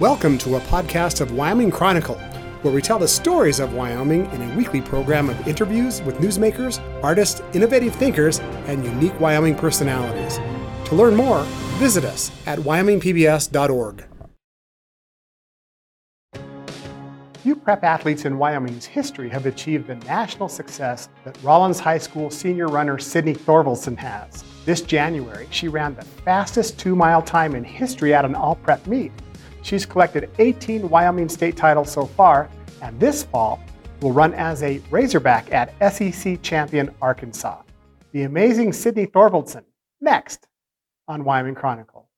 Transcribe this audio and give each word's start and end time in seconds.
Welcome 0.00 0.38
to 0.38 0.54
a 0.54 0.60
podcast 0.60 1.20
of 1.20 1.32
Wyoming 1.32 1.72
Chronicle, 1.72 2.14
where 2.62 2.72
we 2.72 2.80
tell 2.80 3.00
the 3.00 3.08
stories 3.08 3.58
of 3.58 3.74
Wyoming 3.74 4.30
in 4.30 4.48
a 4.48 4.56
weekly 4.56 4.80
program 4.80 5.28
of 5.28 5.48
interviews 5.48 6.02
with 6.02 6.18
newsmakers, 6.18 6.78
artists, 7.02 7.42
innovative 7.52 7.96
thinkers, 7.96 8.38
and 8.68 8.84
unique 8.84 9.18
Wyoming 9.18 9.56
personalities. 9.56 10.36
To 10.88 10.94
learn 10.94 11.16
more, 11.16 11.42
visit 11.80 12.04
us 12.04 12.30
at 12.46 12.60
wyomingpbs.org. 12.60 14.04
Few 17.42 17.56
prep 17.56 17.82
athletes 17.82 18.24
in 18.24 18.38
Wyoming's 18.38 18.86
history 18.86 19.28
have 19.30 19.46
achieved 19.46 19.88
the 19.88 19.96
national 19.96 20.48
success 20.48 21.08
that 21.24 21.42
Rawlins 21.42 21.80
High 21.80 21.98
School 21.98 22.30
senior 22.30 22.68
runner 22.68 23.00
Sydney 23.00 23.34
Thorvaldson 23.34 23.96
has. 23.96 24.44
This 24.64 24.80
January, 24.80 25.48
she 25.50 25.66
ran 25.66 25.96
the 25.96 26.04
fastest 26.04 26.78
two 26.78 26.94
mile 26.94 27.20
time 27.20 27.56
in 27.56 27.64
history 27.64 28.14
at 28.14 28.24
an 28.24 28.36
all 28.36 28.54
prep 28.54 28.86
meet. 28.86 29.10
She's 29.62 29.86
collected 29.86 30.30
18 30.38 30.88
Wyoming 30.88 31.28
state 31.28 31.56
titles 31.56 31.90
so 31.90 32.06
far, 32.06 32.48
and 32.82 32.98
this 32.98 33.24
fall 33.24 33.60
will 34.00 34.12
run 34.12 34.34
as 34.34 34.62
a 34.62 34.80
Razorback 34.90 35.52
at 35.52 35.72
SEC 35.92 36.40
champion 36.42 36.94
Arkansas. 37.02 37.62
The 38.12 38.22
amazing 38.22 38.72
Sydney 38.72 39.06
Thorvaldson, 39.06 39.64
next 40.00 40.46
on 41.06 41.24
Wyoming 41.24 41.54
Chronicle. 41.54 42.08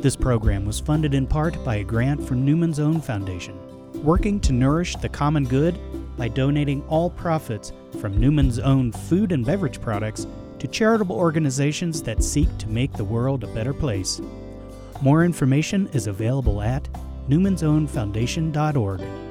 This 0.00 0.14
program 0.14 0.64
was 0.64 0.78
funded 0.78 1.12
in 1.12 1.26
part 1.26 1.62
by 1.64 1.76
a 1.76 1.84
grant 1.84 2.22
from 2.22 2.44
Newman's 2.44 2.78
Own 2.78 3.00
Foundation, 3.00 3.58
working 4.04 4.38
to 4.40 4.52
nourish 4.52 4.94
the 4.94 5.08
common 5.08 5.42
good 5.42 5.76
by 6.16 6.28
donating 6.28 6.86
all 6.86 7.10
profits 7.10 7.72
from 8.00 8.16
Newman's 8.16 8.60
Own 8.60 8.92
food 8.92 9.32
and 9.32 9.44
beverage 9.44 9.80
products 9.80 10.28
to 10.60 10.68
charitable 10.68 11.16
organizations 11.16 12.00
that 12.04 12.22
seek 12.22 12.48
to 12.58 12.68
make 12.68 12.92
the 12.92 13.02
world 13.02 13.42
a 13.42 13.48
better 13.48 13.74
place. 13.74 14.20
More 15.02 15.24
information 15.24 15.88
is 15.92 16.06
available 16.06 16.62
at 16.62 16.88
newmansownfoundation.org. 17.28 19.27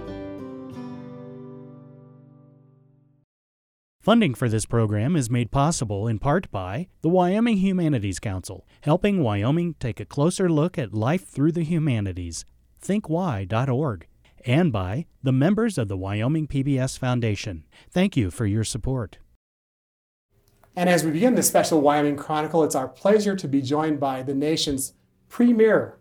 Funding 4.07 4.35
for 4.35 4.47
this 4.47 4.65
program 4.65 5.17
is 5.17 5.29
made 5.29 5.51
possible 5.51 6.07
in 6.07 6.17
part 6.17 6.49
by 6.49 6.87
the 7.01 7.09
Wyoming 7.09 7.57
Humanities 7.57 8.19
Council, 8.19 8.65
helping 8.79 9.21
Wyoming 9.21 9.75
take 9.81 9.99
a 9.99 10.05
closer 10.05 10.47
look 10.47 10.77
at 10.77 10.93
life 10.93 11.27
through 11.27 11.51
the 11.51 11.65
humanities, 11.65 12.45
thinkwy.org, 12.81 14.07
and 14.45 14.71
by 14.71 15.07
the 15.23 15.33
members 15.33 15.77
of 15.77 15.89
the 15.89 15.97
Wyoming 15.97 16.47
PBS 16.47 16.97
Foundation. 16.97 17.65
Thank 17.91 18.15
you 18.15 18.31
for 18.31 18.45
your 18.45 18.63
support. 18.63 19.17
And 20.73 20.87
as 20.89 21.03
we 21.03 21.11
begin 21.11 21.35
this 21.35 21.49
special 21.49 21.81
Wyoming 21.81 22.15
Chronicle, 22.15 22.63
it's 22.63 22.75
our 22.75 22.87
pleasure 22.87 23.35
to 23.35 23.47
be 23.49 23.61
joined 23.61 23.99
by 23.99 24.23
the 24.23 24.33
nation's 24.33 24.93
premier 25.27 25.97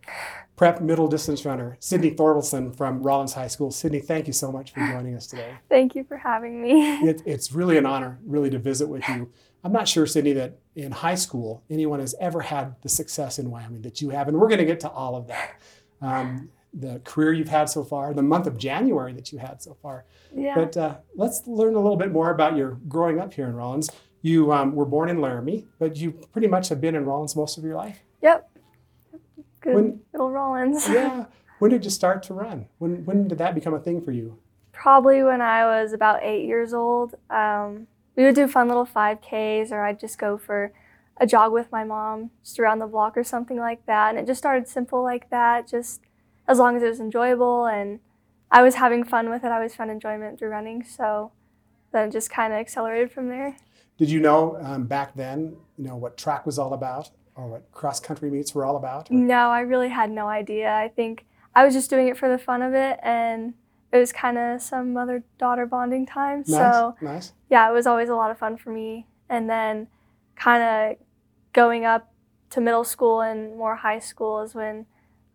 prep 0.56 0.80
middle 0.80 1.06
distance 1.06 1.44
runner, 1.44 1.76
Sydney 1.80 2.10
Thorvaldson 2.10 2.74
from 2.74 3.02
Rawlins 3.02 3.34
High 3.34 3.46
School. 3.46 3.70
Sydney, 3.70 4.00
thank 4.00 4.26
you 4.26 4.32
so 4.32 4.50
much 4.50 4.72
for 4.72 4.80
joining 4.90 5.14
us 5.14 5.26
today. 5.26 5.54
Thank 5.68 5.94
you 5.94 6.04
for 6.04 6.16
having 6.16 6.60
me. 6.60 6.96
It, 7.06 7.22
it's 7.24 7.52
really 7.52 7.76
an 7.76 7.86
honor, 7.86 8.18
really, 8.24 8.50
to 8.50 8.58
visit 8.58 8.88
with 8.88 9.06
you. 9.08 9.30
I'm 9.62 9.72
not 9.72 9.86
sure, 9.86 10.06
Sydney, 10.06 10.32
that 10.32 10.58
in 10.74 10.90
high 10.90 11.14
school 11.14 11.62
anyone 11.70 12.00
has 12.00 12.14
ever 12.18 12.40
had 12.40 12.74
the 12.82 12.88
success 12.88 13.38
in 13.38 13.50
Wyoming 13.50 13.82
that 13.82 14.00
you 14.00 14.10
have, 14.10 14.28
and 14.28 14.38
we're 14.38 14.48
going 14.48 14.58
to 14.58 14.64
get 14.64 14.80
to 14.80 14.88
all 14.88 15.14
of 15.14 15.28
that. 15.28 15.60
Um, 16.00 16.50
the 16.72 17.00
career 17.04 17.32
you've 17.32 17.48
had 17.48 17.68
so 17.68 17.84
far, 17.84 18.12
the 18.12 18.22
month 18.22 18.46
of 18.46 18.58
January 18.58 19.12
that 19.12 19.32
you 19.32 19.38
had 19.38 19.62
so 19.62 19.76
far. 19.80 20.04
Yeah. 20.34 20.54
But 20.54 20.76
uh, 20.76 20.96
let's 21.14 21.46
learn 21.46 21.74
a 21.74 21.80
little 21.80 21.96
bit 21.96 22.12
more 22.12 22.30
about 22.30 22.56
your 22.56 22.72
growing 22.88 23.20
up 23.20 23.32
here 23.34 23.46
in 23.46 23.54
Rawlins. 23.54 23.88
You 24.22 24.52
um, 24.52 24.74
were 24.74 24.84
born 24.84 25.08
in 25.08 25.20
Laramie, 25.20 25.66
but 25.78 25.96
you 25.96 26.12
pretty 26.12 26.48
much 26.48 26.68
have 26.68 26.80
been 26.80 26.94
in 26.94 27.04
Rawlins 27.04 27.36
most 27.36 27.58
of 27.58 27.64
your 27.64 27.76
life. 27.76 28.00
Yep. 28.22 28.50
Good 29.66 29.74
When- 29.74 30.00
little 30.12 30.30
Rawlins. 30.30 30.88
Yeah. 30.88 31.26
When 31.58 31.70
did 31.70 31.86
you 31.86 31.90
start 31.90 32.22
to 32.24 32.34
run? 32.34 32.66
When 32.76 33.02
when 33.06 33.28
did 33.28 33.38
that 33.38 33.54
become 33.54 33.72
a 33.72 33.80
thing 33.80 34.02
for 34.02 34.12
you? 34.12 34.38
Probably 34.72 35.22
when 35.22 35.40
I 35.40 35.64
was 35.64 35.94
about 35.94 36.22
eight 36.22 36.44
years 36.44 36.74
old. 36.74 37.14
Um, 37.30 37.86
we 38.14 38.24
would 38.24 38.34
do 38.34 38.46
fun 38.46 38.68
little 38.68 38.84
5Ks, 38.84 39.72
or 39.72 39.80
I'd 39.80 39.98
just 39.98 40.18
go 40.18 40.36
for 40.36 40.72
a 41.16 41.26
jog 41.26 41.52
with 41.52 41.72
my 41.72 41.82
mom, 41.82 42.30
just 42.44 42.60
around 42.60 42.80
the 42.80 42.86
block 42.86 43.16
or 43.16 43.24
something 43.24 43.56
like 43.58 43.86
that. 43.86 44.10
And 44.10 44.18
it 44.18 44.26
just 44.26 44.36
started 44.36 44.68
simple 44.68 45.02
like 45.02 45.30
that, 45.30 45.66
just 45.66 46.02
as 46.46 46.58
long 46.58 46.76
as 46.76 46.82
it 46.82 46.88
was 46.88 47.00
enjoyable 47.00 47.64
and 47.64 48.00
I 48.50 48.62
was 48.62 48.76
having 48.76 49.02
fun 49.02 49.30
with 49.30 49.42
it. 49.42 49.48
I 49.48 49.56
always 49.56 49.74
found 49.74 49.90
enjoyment 49.90 50.38
through 50.38 50.50
running. 50.50 50.84
So 50.84 51.32
then 51.92 52.08
it 52.08 52.12
just 52.12 52.30
kind 52.30 52.52
of 52.52 52.58
accelerated 52.58 53.10
from 53.12 53.28
there. 53.28 53.56
Did 53.98 54.10
you 54.10 54.20
know 54.20 54.58
um, 54.60 54.84
back 54.84 55.14
then, 55.14 55.56
you 55.78 55.84
know, 55.84 55.96
what 55.96 56.16
track 56.18 56.44
was 56.46 56.58
all 56.58 56.74
about, 56.74 57.10
or 57.36 57.46
what 57.46 57.70
cross 57.72 58.00
country 58.00 58.30
meets 58.30 58.54
were 58.54 58.64
all 58.64 58.76
about? 58.76 59.10
or- 59.10 59.14
No, 59.14 59.50
I 59.50 59.60
really 59.60 59.88
had 59.90 60.10
no 60.10 60.26
idea. 60.28 60.72
I 60.72 60.88
think 60.88 61.26
I 61.54 61.64
was 61.64 61.74
just 61.74 61.90
doing 61.90 62.08
it 62.08 62.16
for 62.16 62.28
the 62.28 62.38
fun 62.38 62.62
of 62.62 62.74
it, 62.74 62.98
and 63.02 63.54
it 63.92 63.98
was 63.98 64.12
kind 64.12 64.36
of 64.38 64.60
some 64.60 64.92
mother 64.92 65.22
daughter 65.38 65.66
bonding 65.66 66.06
time. 66.06 66.38
Nice, 66.40 66.48
So, 66.48 66.96
nice. 67.00 67.32
yeah, 67.50 67.68
it 67.68 67.72
was 67.72 67.86
always 67.86 68.08
a 68.08 68.14
lot 68.14 68.30
of 68.30 68.38
fun 68.38 68.56
for 68.56 68.70
me. 68.70 69.06
And 69.28 69.48
then, 69.48 69.88
kind 70.36 70.62
of 70.62 70.98
going 71.52 71.84
up 71.84 72.12
to 72.50 72.60
middle 72.60 72.84
school 72.84 73.22
and 73.22 73.56
more 73.56 73.76
high 73.76 73.98
school 73.98 74.42
is 74.42 74.54
when 74.54 74.86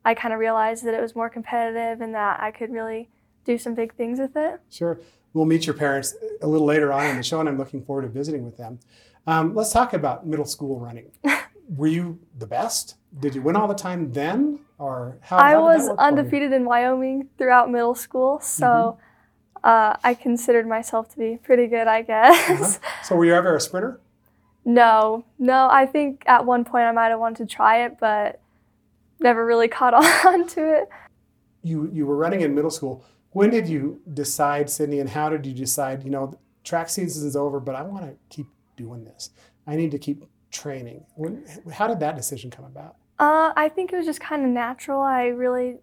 I 0.05 0.13
kind 0.13 0.33
of 0.33 0.39
realized 0.39 0.85
that 0.85 0.93
it 0.93 1.01
was 1.01 1.15
more 1.15 1.29
competitive 1.29 2.01
and 2.01 2.13
that 2.15 2.39
I 2.39 2.51
could 2.51 2.71
really 2.71 3.09
do 3.45 3.57
some 3.57 3.73
big 3.73 3.95
things 3.95 4.19
with 4.19 4.35
it. 4.35 4.59
Sure. 4.69 4.99
We'll 5.33 5.45
meet 5.45 5.65
your 5.65 5.73
parents 5.75 6.15
a 6.41 6.47
little 6.47 6.67
later 6.67 6.91
on 6.93 7.05
in 7.05 7.17
the 7.17 7.23
show, 7.23 7.39
and 7.39 7.49
I'm 7.49 7.57
looking 7.57 7.83
forward 7.83 8.03
to 8.03 8.07
visiting 8.09 8.45
with 8.45 8.57
them. 8.57 8.79
Um, 9.27 9.55
let's 9.55 9.71
talk 9.71 9.93
about 9.93 10.27
middle 10.27 10.45
school 10.45 10.79
running. 10.79 11.11
Were 11.75 11.87
you 11.87 12.19
the 12.37 12.47
best? 12.47 12.95
Did 13.19 13.33
you 13.33 13.41
win 13.41 13.55
all 13.55 13.67
the 13.67 13.73
time 13.73 14.11
then, 14.11 14.59
or 14.77 15.17
how? 15.21 15.37
I 15.37 15.51
how 15.51 15.63
was 15.63 15.87
work 15.87 15.97
for 15.97 16.03
you? 16.03 16.07
undefeated 16.07 16.53
in 16.53 16.65
Wyoming 16.65 17.29
throughout 17.37 17.71
middle 17.71 17.95
school, 17.95 18.39
so 18.41 18.97
uh, 19.63 19.95
I 20.03 20.13
considered 20.13 20.67
myself 20.67 21.09
to 21.09 21.17
be 21.17 21.37
pretty 21.41 21.67
good, 21.67 21.87
I 21.87 22.01
guess. 22.01 22.77
Uh-huh. 22.77 23.03
So 23.03 23.15
were 23.15 23.25
you 23.25 23.33
ever 23.33 23.55
a 23.55 23.61
sprinter? 23.61 23.99
No, 24.65 25.25
no. 25.39 25.67
I 25.71 25.85
think 25.85 26.23
at 26.27 26.45
one 26.45 26.65
point 26.65 26.83
I 26.85 26.91
might 26.91 27.09
have 27.09 27.19
wanted 27.19 27.49
to 27.49 27.55
try 27.55 27.85
it, 27.85 27.97
but 27.99 28.41
never 29.19 29.45
really 29.45 29.67
caught 29.79 29.93
on 30.25 30.47
to 30.49 30.81
it. 30.81 30.89
You 31.63 31.89
you 31.93 32.05
were 32.05 32.17
running 32.17 32.41
in 32.41 32.55
middle 32.55 32.71
school. 32.71 33.05
When 33.31 33.49
did 33.49 33.69
you 33.69 34.01
decide, 34.13 34.69
Sydney, 34.69 34.99
and 34.99 35.09
how 35.09 35.29
did 35.29 35.45
you 35.45 35.53
decide? 35.53 36.03
You 36.03 36.09
know, 36.09 36.37
track 36.63 36.89
season 36.89 37.27
is 37.27 37.35
over, 37.35 37.59
but 37.59 37.75
I 37.75 37.81
want 37.83 38.05
to 38.05 38.15
keep 38.29 38.47
doing 38.75 39.05
this. 39.05 39.29
I 39.65 39.75
need 39.75 39.91
to 39.91 39.99
keep 39.99 40.25
training. 40.51 41.05
When, 41.15 41.45
how 41.71 41.87
did 41.87 41.99
that 41.99 42.15
decision 42.15 42.49
come 42.51 42.65
about? 42.65 42.95
Uh, 43.19 43.53
I 43.55 43.69
think 43.69 43.93
it 43.93 43.97
was 43.97 44.05
just 44.05 44.19
kind 44.19 44.43
of 44.43 44.49
natural. 44.49 45.01
I 45.01 45.25
really 45.27 45.77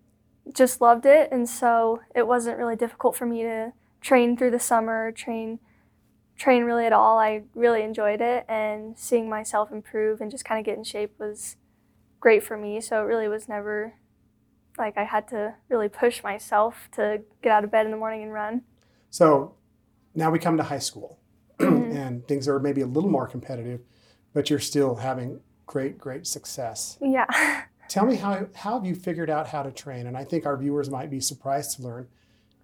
just 0.53 0.81
loved 0.81 1.06
it, 1.06 1.31
and 1.31 1.49
so 1.49 2.01
it 2.15 2.27
wasn't 2.27 2.59
really 2.59 2.77
difficult 2.77 3.17
for 3.17 3.27
me 3.27 3.43
to 3.43 3.73
train 4.01 4.37
through 4.37 4.51
the 4.51 4.59
summer, 4.61 5.12
train, 5.12 5.59
train 6.37 6.65
really 6.65 6.84
at 6.87 6.93
all. 6.93 7.19
I 7.19 7.43
really 7.55 7.83
enjoyed 7.83 8.21
it, 8.21 8.45
and 8.49 8.99
seeing 8.99 9.28
myself 9.28 9.71
improve 9.71 10.21
and 10.21 10.31
just 10.31 10.45
kind 10.45 10.59
of 10.59 10.65
get 10.65 10.77
in 10.78 10.84
shape 10.84 11.15
was 11.19 11.57
great 12.21 12.43
for 12.43 12.57
me. 12.57 12.81
So 12.81 13.01
it 13.01 13.05
really 13.07 13.28
was 13.28 13.49
never 13.49 13.95
like 14.77 14.97
I 14.97 15.05
had 15.05 15.27
to 15.28 15.55
really 15.69 15.89
push 15.89 16.23
myself 16.23 16.89
to 16.93 17.23
get 17.43 17.51
out 17.53 17.65
of 17.65 17.71
bed 17.71 17.84
in 17.84 17.91
the 17.91 17.97
morning 17.99 18.23
and 18.23 18.33
run. 18.33 18.62
So 19.11 19.55
now 20.15 20.31
we 20.31 20.39
come 20.39 20.57
to 20.57 20.62
high 20.62 20.78
school, 20.78 21.19
Mm-hmm. 21.59 21.97
and 21.97 22.28
things 22.28 22.47
are 22.47 22.61
maybe 22.61 22.83
a 22.83 22.87
little 22.87 23.11
more 23.11 23.27
competitive, 23.27 23.81
but 24.38 24.50
you're 24.50 24.60
still 24.60 24.94
having 24.94 25.41
great, 25.66 25.99
great 25.99 26.25
success. 26.25 26.97
Yeah. 27.00 27.26
Tell 27.88 28.06
me 28.06 28.15
how 28.15 28.47
how 28.54 28.75
have 28.75 28.87
you 28.87 28.94
figured 28.94 29.28
out 29.28 29.49
how 29.49 29.65
to 29.65 29.72
train? 29.72 30.07
And 30.07 30.16
I 30.16 30.22
think 30.22 30.47
our 30.47 30.57
viewers 30.57 30.89
might 30.91 31.10
be 31.10 31.18
surprised 31.18 31.77
to 31.77 31.83
learn 31.83 32.07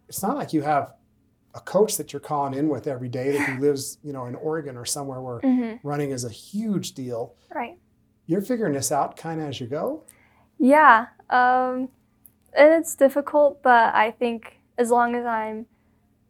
it's 0.08 0.22
not 0.22 0.36
like 0.36 0.52
you 0.52 0.62
have 0.62 0.92
a 1.52 1.58
coach 1.58 1.96
that 1.96 2.12
you're 2.12 2.20
calling 2.20 2.54
in 2.54 2.68
with 2.68 2.86
every 2.86 3.08
day 3.08 3.32
that 3.32 3.40
who 3.40 3.60
lives, 3.60 3.98
you 4.04 4.12
know, 4.12 4.26
in 4.26 4.36
Oregon 4.36 4.76
or 4.76 4.84
somewhere 4.84 5.20
where 5.20 5.40
hmm 5.40 5.72
running 5.82 6.12
is 6.12 6.22
a 6.24 6.28
huge 6.28 6.92
deal. 6.92 7.34
Right. 7.52 7.76
You're 8.26 8.42
figuring 8.42 8.74
this 8.74 8.92
out 8.92 9.16
kind 9.16 9.40
of 9.40 9.48
as 9.48 9.60
you 9.60 9.66
go. 9.66 10.04
Yeah, 10.60 11.06
um, 11.28 11.88
and 12.56 12.72
it's 12.72 12.94
difficult, 12.94 13.64
but 13.64 13.92
I 13.96 14.12
think 14.12 14.60
as 14.78 14.92
long 14.92 15.16
as 15.16 15.26
I'm 15.26 15.66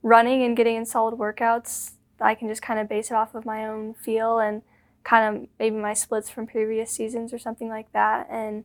running 0.03 0.43
and 0.43 0.57
getting 0.57 0.77
in 0.77 0.87
solid 0.87 1.19
workouts, 1.19 1.91
I 2.19 2.35
can 2.35 2.49
just 2.49 2.63
kind 2.63 2.81
of 2.81 2.89
base 2.89 3.11
it 3.11 3.15
off 3.15 3.35
of 3.35 3.45
my 3.45 3.67
own 3.67 3.93
feel 3.93 4.39
and 4.39 4.63
kind 5.05 5.37
of 5.37 5.49
maybe 5.59 5.77
my 5.77 5.95
splits 5.95 6.31
from 6.31 6.47
previous 6.47 6.91
seasons 6.91 7.33
or 7.33 7.39
something 7.39 7.69
like 7.69 7.93
that. 7.93 8.27
And 8.31 8.65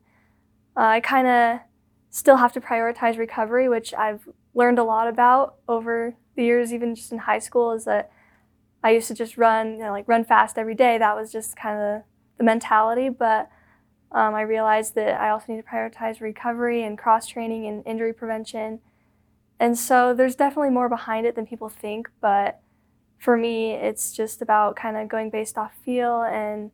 uh, 0.76 0.82
I 0.82 1.00
kind 1.00 1.28
of 1.28 1.60
still 2.10 2.38
have 2.38 2.54
to 2.54 2.62
prioritize 2.62 3.18
recovery, 3.18 3.70
which 3.70 3.94
I've 3.94 4.28
learned 4.54 4.80
a 4.80 4.84
lot 4.84 5.08
about 5.08 5.56
over 5.68 6.16
the 6.36 6.44
years, 6.44 6.74
even 6.74 6.96
just 6.96 7.12
in 7.12 7.20
high 7.20 7.40
school, 7.40 7.74
is 7.74 7.86
that 7.86 8.12
I 8.84 8.92
used 8.92 9.08
to 9.10 9.14
just 9.14 9.38
run, 9.38 9.74
you 9.74 9.84
know, 9.84 9.92
like 9.92 10.08
run 10.08 10.26
fast 10.26 10.58
every 10.58 10.76
day. 10.76 10.98
That 10.98 11.16
was 11.16 11.32
just 11.32 11.56
kind 11.56 11.80
of 11.80 12.04
the 12.38 12.44
mentality. 12.44 13.10
But 13.10 13.50
Um, 14.12 14.34
I 14.34 14.42
realized 14.42 14.96
that 14.96 15.22
I 15.22 15.30
also 15.30 15.54
need 15.54 15.62
to 15.62 15.70
prioritize 15.70 16.20
recovery 16.20 16.84
and 16.84 16.98
cross 16.98 17.28
training 17.28 17.68
and 17.68 17.86
injury 17.86 18.12
prevention. 18.12 18.80
And 19.60 19.78
so 19.78 20.16
there's 20.16 20.36
definitely 20.36 20.72
more 20.72 20.90
behind 20.90 21.28
it 21.28 21.36
than 21.36 21.46
people 21.46 21.70
think, 21.70 22.10
but 22.20 22.60
for 23.20 23.38
me, 23.38 23.74
it's 23.74 24.14
just 24.14 24.42
about 24.42 24.76
kind 24.76 24.98
of 24.98 25.08
going 25.08 25.30
based 25.30 25.58
off 25.58 25.74
feel 25.84 26.24
and 26.24 26.72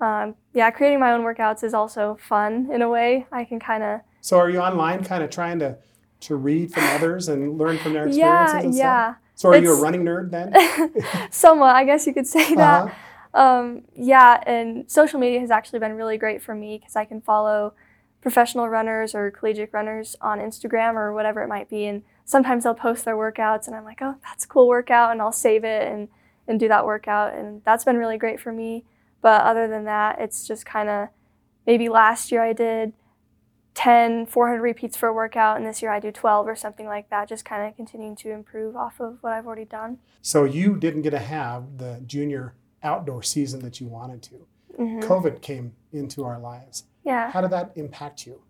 um, 0.00 0.34
yeah, 0.52 0.70
creating 0.70 1.00
my 1.00 1.12
own 1.12 1.22
workouts 1.22 1.62
is 1.62 1.74
also 1.74 2.18
fun 2.20 2.68
in 2.72 2.82
a 2.82 2.88
way. 2.88 3.26
I 3.32 3.44
can 3.44 3.60
kind 3.60 3.82
of. 3.82 4.00
So 4.20 4.38
are 4.38 4.50
you 4.50 4.58
online, 4.58 5.04
kind 5.04 5.22
of 5.22 5.30
trying 5.30 5.58
to 5.60 5.76
to 6.20 6.36
read 6.36 6.72
from 6.72 6.84
others 6.84 7.28
and 7.28 7.58
learn 7.58 7.78
from 7.78 7.92
their 7.92 8.06
experiences? 8.08 8.76
Yeah, 8.76 8.84
yeah. 8.84 9.14
So 9.34 9.50
are 9.50 9.56
it's, 9.56 9.64
you 9.64 9.76
a 9.76 9.80
running 9.80 10.04
nerd 10.04 10.30
then? 10.30 11.30
somewhat, 11.30 11.74
I 11.74 11.84
guess 11.84 12.06
you 12.06 12.14
could 12.14 12.26
say 12.26 12.54
that. 12.54 12.84
Uh-huh. 12.84 12.94
Um, 13.34 13.82
yeah, 13.96 14.40
and 14.46 14.88
social 14.88 15.18
media 15.18 15.40
has 15.40 15.50
actually 15.50 15.80
been 15.80 15.94
really 15.94 16.18
great 16.18 16.40
for 16.40 16.54
me 16.54 16.78
because 16.78 16.94
I 16.94 17.04
can 17.04 17.20
follow 17.20 17.74
professional 18.24 18.70
runners 18.70 19.14
or 19.14 19.30
collegiate 19.30 19.68
runners 19.70 20.16
on 20.22 20.38
Instagram 20.38 20.94
or 20.94 21.12
whatever 21.12 21.42
it 21.42 21.48
might 21.48 21.68
be, 21.68 21.84
and 21.84 22.02
sometimes 22.24 22.64
they'll 22.64 22.74
post 22.74 23.04
their 23.04 23.16
workouts, 23.16 23.66
and 23.66 23.76
I'm 23.76 23.84
like, 23.84 24.00
oh, 24.00 24.16
that's 24.24 24.46
a 24.46 24.48
cool 24.48 24.66
workout, 24.66 25.12
and 25.12 25.20
I'll 25.20 25.30
save 25.30 25.62
it 25.62 25.86
and 25.86 26.08
and 26.48 26.58
do 26.58 26.68
that 26.68 26.86
workout, 26.86 27.34
and 27.34 27.62
that's 27.64 27.84
been 27.84 27.98
really 27.98 28.16
great 28.16 28.40
for 28.40 28.50
me. 28.50 28.84
But 29.20 29.42
other 29.42 29.68
than 29.68 29.84
that, 29.84 30.20
it's 30.20 30.46
just 30.46 30.64
kind 30.64 30.88
of 30.88 31.08
maybe 31.66 31.90
last 31.90 32.32
year 32.32 32.42
I 32.42 32.54
did 32.54 32.94
10 33.74 34.26
400 34.26 34.62
repeats 34.62 34.96
for 34.96 35.08
a 35.08 35.12
workout 35.12 35.56
and 35.56 35.66
this 35.66 35.82
year 35.82 35.90
I 35.90 35.98
do 35.98 36.12
12 36.12 36.46
or 36.46 36.54
something 36.54 36.86
like 36.86 37.10
that 37.10 37.28
just 37.28 37.44
kind 37.44 37.66
of 37.68 37.74
continuing 37.74 38.14
to 38.16 38.30
improve 38.30 38.76
off 38.76 39.00
of 39.00 39.18
what 39.20 39.32
I've 39.32 39.46
already 39.46 39.64
done. 39.64 39.98
So 40.22 40.44
you 40.44 40.76
didn't 40.76 41.02
get 41.02 41.10
to 41.10 41.18
have 41.18 41.78
the 41.78 42.00
junior 42.06 42.54
outdoor 42.84 43.24
season 43.24 43.60
that 43.62 43.80
you 43.80 43.88
wanted 43.88 44.22
to. 44.22 44.46
Mm-hmm. 44.78 45.00
COVID 45.00 45.40
came 45.40 45.72
into 45.92 46.24
our 46.24 46.38
lives. 46.38 46.84
Yeah. 47.04 47.30
How 47.30 47.40
did 47.40 47.50
that 47.50 47.72
impact 47.76 48.26
you? 48.26 48.40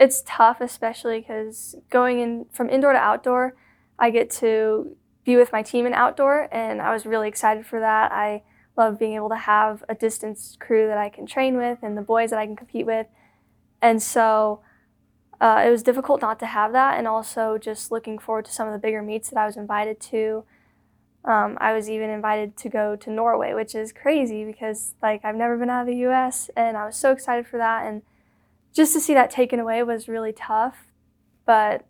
It's 0.00 0.22
tough 0.26 0.60
especially 0.60 1.22
cuz 1.22 1.76
going 1.90 2.20
in 2.20 2.46
from 2.50 2.68
indoor 2.70 2.92
to 2.92 2.98
outdoor, 2.98 3.54
I 3.98 4.10
get 4.10 4.30
to 4.42 4.96
be 5.24 5.36
with 5.36 5.52
my 5.52 5.62
team 5.62 5.86
in 5.86 5.92
outdoor 5.92 6.48
and 6.50 6.80
I 6.80 6.92
was 6.92 7.04
really 7.04 7.28
excited 7.28 7.66
for 7.66 7.80
that. 7.80 8.12
I 8.12 8.42
love 8.76 8.98
being 8.98 9.14
able 9.14 9.28
to 9.28 9.36
have 9.36 9.84
a 9.88 9.94
distance 9.94 10.56
crew 10.58 10.86
that 10.86 10.98
I 10.98 11.08
can 11.08 11.26
train 11.26 11.56
with 11.56 11.78
and 11.82 11.98
the 11.98 12.02
boys 12.02 12.30
that 12.30 12.38
I 12.38 12.46
can 12.46 12.56
compete 12.56 12.86
with. 12.86 13.08
And 13.82 14.02
so 14.02 14.60
uh, 15.40 15.64
it 15.66 15.70
was 15.70 15.82
difficult 15.82 16.20
not 16.20 16.38
to 16.40 16.46
have 16.46 16.72
that, 16.72 16.98
and 16.98 17.06
also 17.06 17.58
just 17.58 17.92
looking 17.92 18.18
forward 18.18 18.44
to 18.46 18.52
some 18.52 18.66
of 18.66 18.72
the 18.72 18.78
bigger 18.78 19.02
meets 19.02 19.30
that 19.30 19.38
I 19.38 19.46
was 19.46 19.56
invited 19.56 20.00
to. 20.00 20.44
Um, 21.24 21.58
I 21.60 21.72
was 21.74 21.90
even 21.90 22.10
invited 22.10 22.56
to 22.58 22.68
go 22.68 22.96
to 22.96 23.10
Norway, 23.10 23.52
which 23.52 23.74
is 23.74 23.92
crazy 23.92 24.44
because 24.44 24.94
like 25.02 25.24
I've 25.24 25.34
never 25.34 25.56
been 25.58 25.70
out 25.70 25.82
of 25.82 25.86
the 25.86 25.96
U.S. 25.96 26.50
and 26.56 26.76
I 26.76 26.86
was 26.86 26.96
so 26.96 27.12
excited 27.12 27.46
for 27.46 27.58
that, 27.58 27.86
and 27.86 28.02
just 28.72 28.92
to 28.94 29.00
see 29.00 29.14
that 29.14 29.30
taken 29.30 29.58
away 29.58 29.82
was 29.82 30.08
really 30.08 30.32
tough. 30.32 30.86
But 31.44 31.84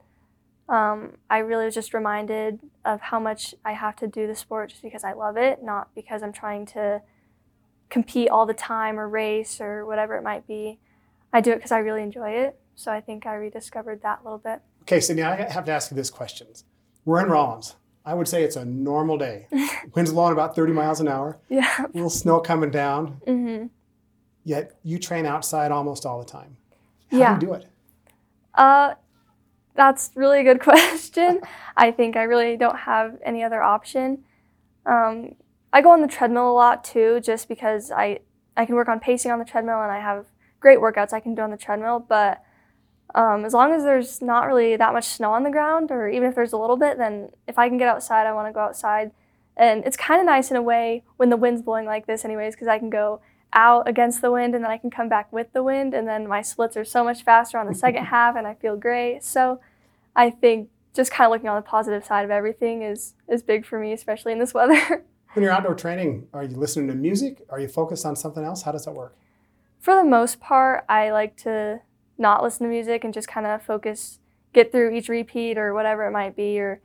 um, 0.68 1.12
I 1.30 1.38
really 1.38 1.64
was 1.64 1.74
just 1.74 1.94
reminded 1.94 2.60
of 2.84 3.00
how 3.00 3.18
much 3.18 3.54
I 3.64 3.72
have 3.72 3.96
to 3.96 4.06
do 4.06 4.26
the 4.26 4.34
sport 4.34 4.70
just 4.70 4.82
because 4.82 5.04
I 5.04 5.12
love 5.12 5.36
it, 5.36 5.62
not 5.62 5.94
because 5.94 6.22
I'm 6.22 6.32
trying 6.32 6.66
to 6.66 7.02
compete 7.90 8.28
all 8.28 8.44
the 8.44 8.54
time 8.54 8.98
or 8.98 9.08
race 9.08 9.60
or 9.60 9.86
whatever 9.86 10.16
it 10.16 10.22
might 10.22 10.46
be. 10.46 10.78
I 11.32 11.40
do 11.40 11.52
it 11.52 11.56
because 11.56 11.72
I 11.72 11.78
really 11.78 12.02
enjoy 12.02 12.30
it. 12.30 12.58
So 12.74 12.92
I 12.92 13.00
think 13.00 13.26
I 13.26 13.34
rediscovered 13.34 14.02
that 14.02 14.20
a 14.20 14.24
little 14.24 14.38
bit. 14.38 14.60
Okay, 14.82 15.00
now 15.14 15.32
I 15.32 15.36
have 15.36 15.64
to 15.64 15.72
ask 15.72 15.90
you 15.90 15.96
this 15.96 16.10
question. 16.10 16.46
We're 17.04 17.24
in 17.24 17.30
Rawlins. 17.30 17.76
I 18.08 18.14
would 18.14 18.26
say 18.26 18.42
it's 18.42 18.56
a 18.56 18.64
normal 18.64 19.18
day. 19.18 19.48
Winds 19.94 20.12
blowing 20.12 20.32
about 20.32 20.56
30 20.56 20.72
miles 20.72 20.98
an 20.98 21.08
hour. 21.08 21.38
Yeah. 21.50 21.70
A 21.78 21.90
little 21.92 22.08
snow 22.08 22.40
coming 22.40 22.70
down. 22.70 23.20
Mm-hmm. 23.26 23.66
Yet 24.44 24.78
you 24.82 24.98
train 24.98 25.26
outside 25.26 25.70
almost 25.70 26.06
all 26.06 26.18
the 26.18 26.24
time. 26.24 26.56
How 27.10 27.18
yeah. 27.18 27.38
do 27.38 27.46
you 27.46 27.52
do 27.52 27.58
it? 27.58 27.66
Uh, 28.54 28.94
that's 29.74 30.10
really 30.14 30.40
a 30.40 30.42
good 30.42 30.60
question. 30.62 31.42
I 31.76 31.90
think 31.90 32.16
I 32.16 32.22
really 32.22 32.56
don't 32.56 32.78
have 32.78 33.18
any 33.22 33.44
other 33.44 33.62
option. 33.62 34.24
Um, 34.86 35.34
I 35.70 35.82
go 35.82 35.90
on 35.90 36.00
the 36.00 36.08
treadmill 36.08 36.50
a 36.50 36.54
lot 36.54 36.84
too, 36.84 37.20
just 37.20 37.46
because 37.46 37.90
I 37.90 38.20
I 38.56 38.64
can 38.64 38.74
work 38.74 38.88
on 38.88 39.00
pacing 39.00 39.32
on 39.32 39.38
the 39.38 39.44
treadmill 39.44 39.82
and 39.82 39.92
I 39.92 40.00
have 40.00 40.24
great 40.60 40.78
workouts 40.78 41.12
I 41.12 41.20
can 41.20 41.34
do 41.34 41.42
on 41.42 41.50
the 41.50 41.58
treadmill. 41.58 42.00
But 42.00 42.42
um, 43.14 43.44
as 43.44 43.54
long 43.54 43.72
as 43.72 43.84
there's 43.84 44.20
not 44.20 44.46
really 44.46 44.76
that 44.76 44.92
much 44.92 45.06
snow 45.06 45.32
on 45.32 45.42
the 45.42 45.50
ground, 45.50 45.90
or 45.90 46.08
even 46.08 46.28
if 46.28 46.34
there's 46.34 46.52
a 46.52 46.58
little 46.58 46.76
bit, 46.76 46.98
then 46.98 47.30
if 47.46 47.58
I 47.58 47.68
can 47.68 47.78
get 47.78 47.88
outside, 47.88 48.26
I 48.26 48.32
want 48.32 48.48
to 48.48 48.52
go 48.52 48.60
outside. 48.60 49.12
And 49.56 49.84
it's 49.84 49.96
kind 49.96 50.20
of 50.20 50.26
nice 50.26 50.50
in 50.50 50.56
a 50.56 50.62
way 50.62 51.04
when 51.16 51.30
the 51.30 51.36
wind's 51.36 51.62
blowing 51.62 51.86
like 51.86 52.06
this, 52.06 52.24
anyways, 52.24 52.54
because 52.54 52.68
I 52.68 52.78
can 52.78 52.90
go 52.90 53.20
out 53.52 53.88
against 53.88 54.20
the 54.20 54.30
wind 54.30 54.54
and 54.54 54.62
then 54.62 54.70
I 54.70 54.76
can 54.76 54.90
come 54.90 55.08
back 55.08 55.32
with 55.32 55.52
the 55.52 55.62
wind, 55.62 55.94
and 55.94 56.06
then 56.06 56.28
my 56.28 56.42
splits 56.42 56.76
are 56.76 56.84
so 56.84 57.02
much 57.02 57.22
faster 57.22 57.58
on 57.58 57.66
the 57.66 57.74
second 57.74 58.04
half, 58.14 58.36
and 58.36 58.46
I 58.46 58.54
feel 58.54 58.76
great. 58.76 59.24
So 59.24 59.60
I 60.14 60.30
think 60.30 60.68
just 60.94 61.10
kind 61.10 61.26
of 61.26 61.32
looking 61.32 61.48
on 61.48 61.56
the 61.56 61.62
positive 61.62 62.04
side 62.04 62.24
of 62.24 62.30
everything 62.30 62.82
is 62.82 63.14
is 63.28 63.42
big 63.42 63.64
for 63.64 63.78
me, 63.78 63.92
especially 63.92 64.32
in 64.32 64.38
this 64.38 64.52
weather. 64.52 65.04
when 65.32 65.42
you're 65.42 65.52
outdoor 65.52 65.74
training, 65.74 66.28
are 66.34 66.44
you 66.44 66.56
listening 66.56 66.88
to 66.88 66.94
music? 66.94 67.42
Are 67.48 67.60
you 67.60 67.68
focused 67.68 68.04
on 68.04 68.16
something 68.16 68.44
else? 68.44 68.62
How 68.62 68.72
does 68.72 68.84
that 68.84 68.92
work? 68.92 69.14
For 69.80 69.94
the 69.94 70.04
most 70.04 70.40
part, 70.40 70.84
I 70.88 71.10
like 71.10 71.36
to 71.38 71.80
not 72.18 72.42
listen 72.42 72.66
to 72.66 72.70
music 72.70 73.04
and 73.04 73.14
just 73.14 73.28
kind 73.28 73.46
of 73.46 73.62
focus, 73.62 74.18
get 74.52 74.72
through 74.72 74.94
each 74.94 75.08
repeat 75.08 75.56
or 75.56 75.72
whatever 75.72 76.06
it 76.06 76.10
might 76.10 76.36
be, 76.36 76.58
or 76.58 76.80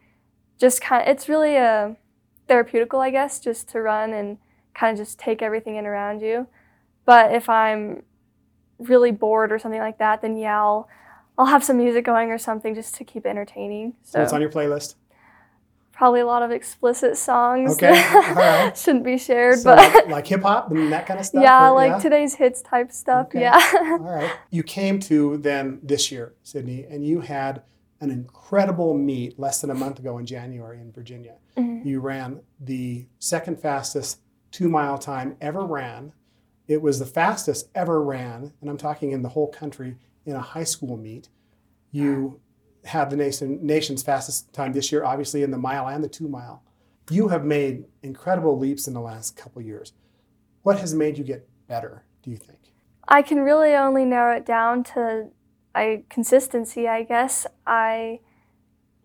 just 0.60 0.82
kind 0.82 1.02
of. 1.02 1.10
It's 1.10 1.28
really 1.28 1.56
a 1.56 1.98
therapeutical, 2.48 3.00
I 3.00 3.10
guess, 3.10 3.40
just 3.40 3.68
to 3.70 3.82
run 3.82 4.14
and 4.14 4.38
kind 4.74 4.98
of 4.98 5.06
just 5.06 5.20
take 5.20 5.42
everything 5.42 5.76
in 5.76 5.86
around 5.86 6.22
you. 6.22 6.48
But 7.06 7.34
if 7.34 7.50
I'm 7.50 8.04
really 8.80 9.12
bored 9.12 9.52
or 9.52 9.60
something 9.60 9.82
like 9.82 9.98
that, 9.98 10.22
then 10.22 10.38
yeah, 10.38 10.60
I'll 10.60 10.88
I'll 11.38 11.48
have 11.48 11.64
some 11.64 11.78
music 11.78 12.06
going 12.06 12.30
or 12.30 12.38
something 12.38 12.76
just 12.76 12.96
to 12.96 13.04
keep 13.04 13.26
entertaining. 13.26 13.94
So, 14.04 14.20
so 14.20 14.24
it's 14.24 14.34
on 14.34 14.42
your 14.42 14.52
playlist? 14.52 14.96
Probably 15.94 16.22
a 16.22 16.26
lot 16.26 16.42
of 16.42 16.52
explicit 16.52 17.18
songs 17.18 17.76
okay. 17.76 17.92
that 17.94 18.78
shouldn't 18.78 19.06
be 19.06 19.18
shared. 19.18 19.60
So 19.60 19.76
but 19.76 19.78
like, 19.78 20.08
like 20.08 20.28
hip 20.28 20.42
hop 20.42 20.72
and 20.72 20.92
that 20.92 21.06
kind 21.06 21.20
of 21.20 21.26
stuff? 21.26 21.44
Yeah, 21.44 21.70
or, 21.70 21.76
like 21.76 21.92
yeah? 21.92 22.00
today's 22.00 22.36
hits 22.36 22.62
type 22.62 22.92
stuff. 22.92 23.28
Okay. 23.28 23.42
Yeah. 23.42 23.72
All 23.76 24.00
right. 24.00 24.32
You 24.50 24.64
came 24.64 25.00
to 25.02 25.38
then 25.38 25.80
this 25.84 26.12
year, 26.12 26.34
Sydney, 26.42 26.86
and 26.90 27.06
you 27.06 27.22
had 27.22 27.62
an 28.02 28.12
incredible 28.12 28.94
meet 28.96 29.40
less 29.40 29.62
than 29.62 29.70
a 29.70 29.76
month 29.76 30.00
ago 30.00 30.18
in 30.18 30.26
January 30.26 30.80
in 30.82 30.92
Virginia. 30.92 31.36
Mm-hmm. 31.56 31.88
You 31.88 32.02
ran 32.02 32.42
the 32.60 33.06
second 33.20 33.62
fastest 33.62 34.20
two 34.52 34.70
mile 34.70 34.98
time 34.98 35.38
ever 35.40 35.66
ran. 35.66 36.12
It 36.68 36.82
was 36.82 37.00
the 37.00 37.06
fastest 37.06 37.70
ever 37.76 38.02
ran, 38.02 38.54
and 38.62 38.70
I'm 38.70 38.78
talking 38.78 39.12
in 39.12 39.22
the 39.22 39.30
whole 39.30 39.48
country 39.48 39.98
in 40.26 40.36
a 40.36 40.42
high 40.42 40.64
school 40.64 40.98
meet. 40.98 41.30
You 41.92 42.40
have 42.86 43.10
the 43.10 43.16
nation, 43.16 43.60
nation's 43.66 44.04
fastest 44.04 44.52
time 44.54 44.74
this 44.74 44.92
year, 44.92 45.04
obviously 45.04 45.44
in 45.44 45.52
the 45.52 45.58
mile 45.58 45.88
and 45.88 46.04
the 46.04 46.10
two 46.10 46.28
mile. 46.28 46.64
You 47.10 47.30
have 47.30 47.44
made 47.44 47.86
incredible 48.02 48.58
leaps 48.58 48.88
in 48.88 48.94
the 48.94 49.02
last 49.02 49.36
couple 49.36 49.62
years. 49.62 49.94
What 50.64 50.80
has 50.80 50.94
made 50.94 51.18
you 51.18 51.24
get 51.24 51.48
better, 51.68 52.04
do 52.22 52.32
you 52.32 52.38
think? 52.38 52.60
I 53.08 53.22
can 53.22 53.40
really 53.40 53.74
only 53.74 54.06
narrow 54.06 54.36
it 54.38 54.46
down 54.46 54.84
to 54.86 55.28
I, 55.76 56.04
consistency, 56.10 56.88
I 56.88 57.04
guess. 57.04 57.46
I 57.68 58.20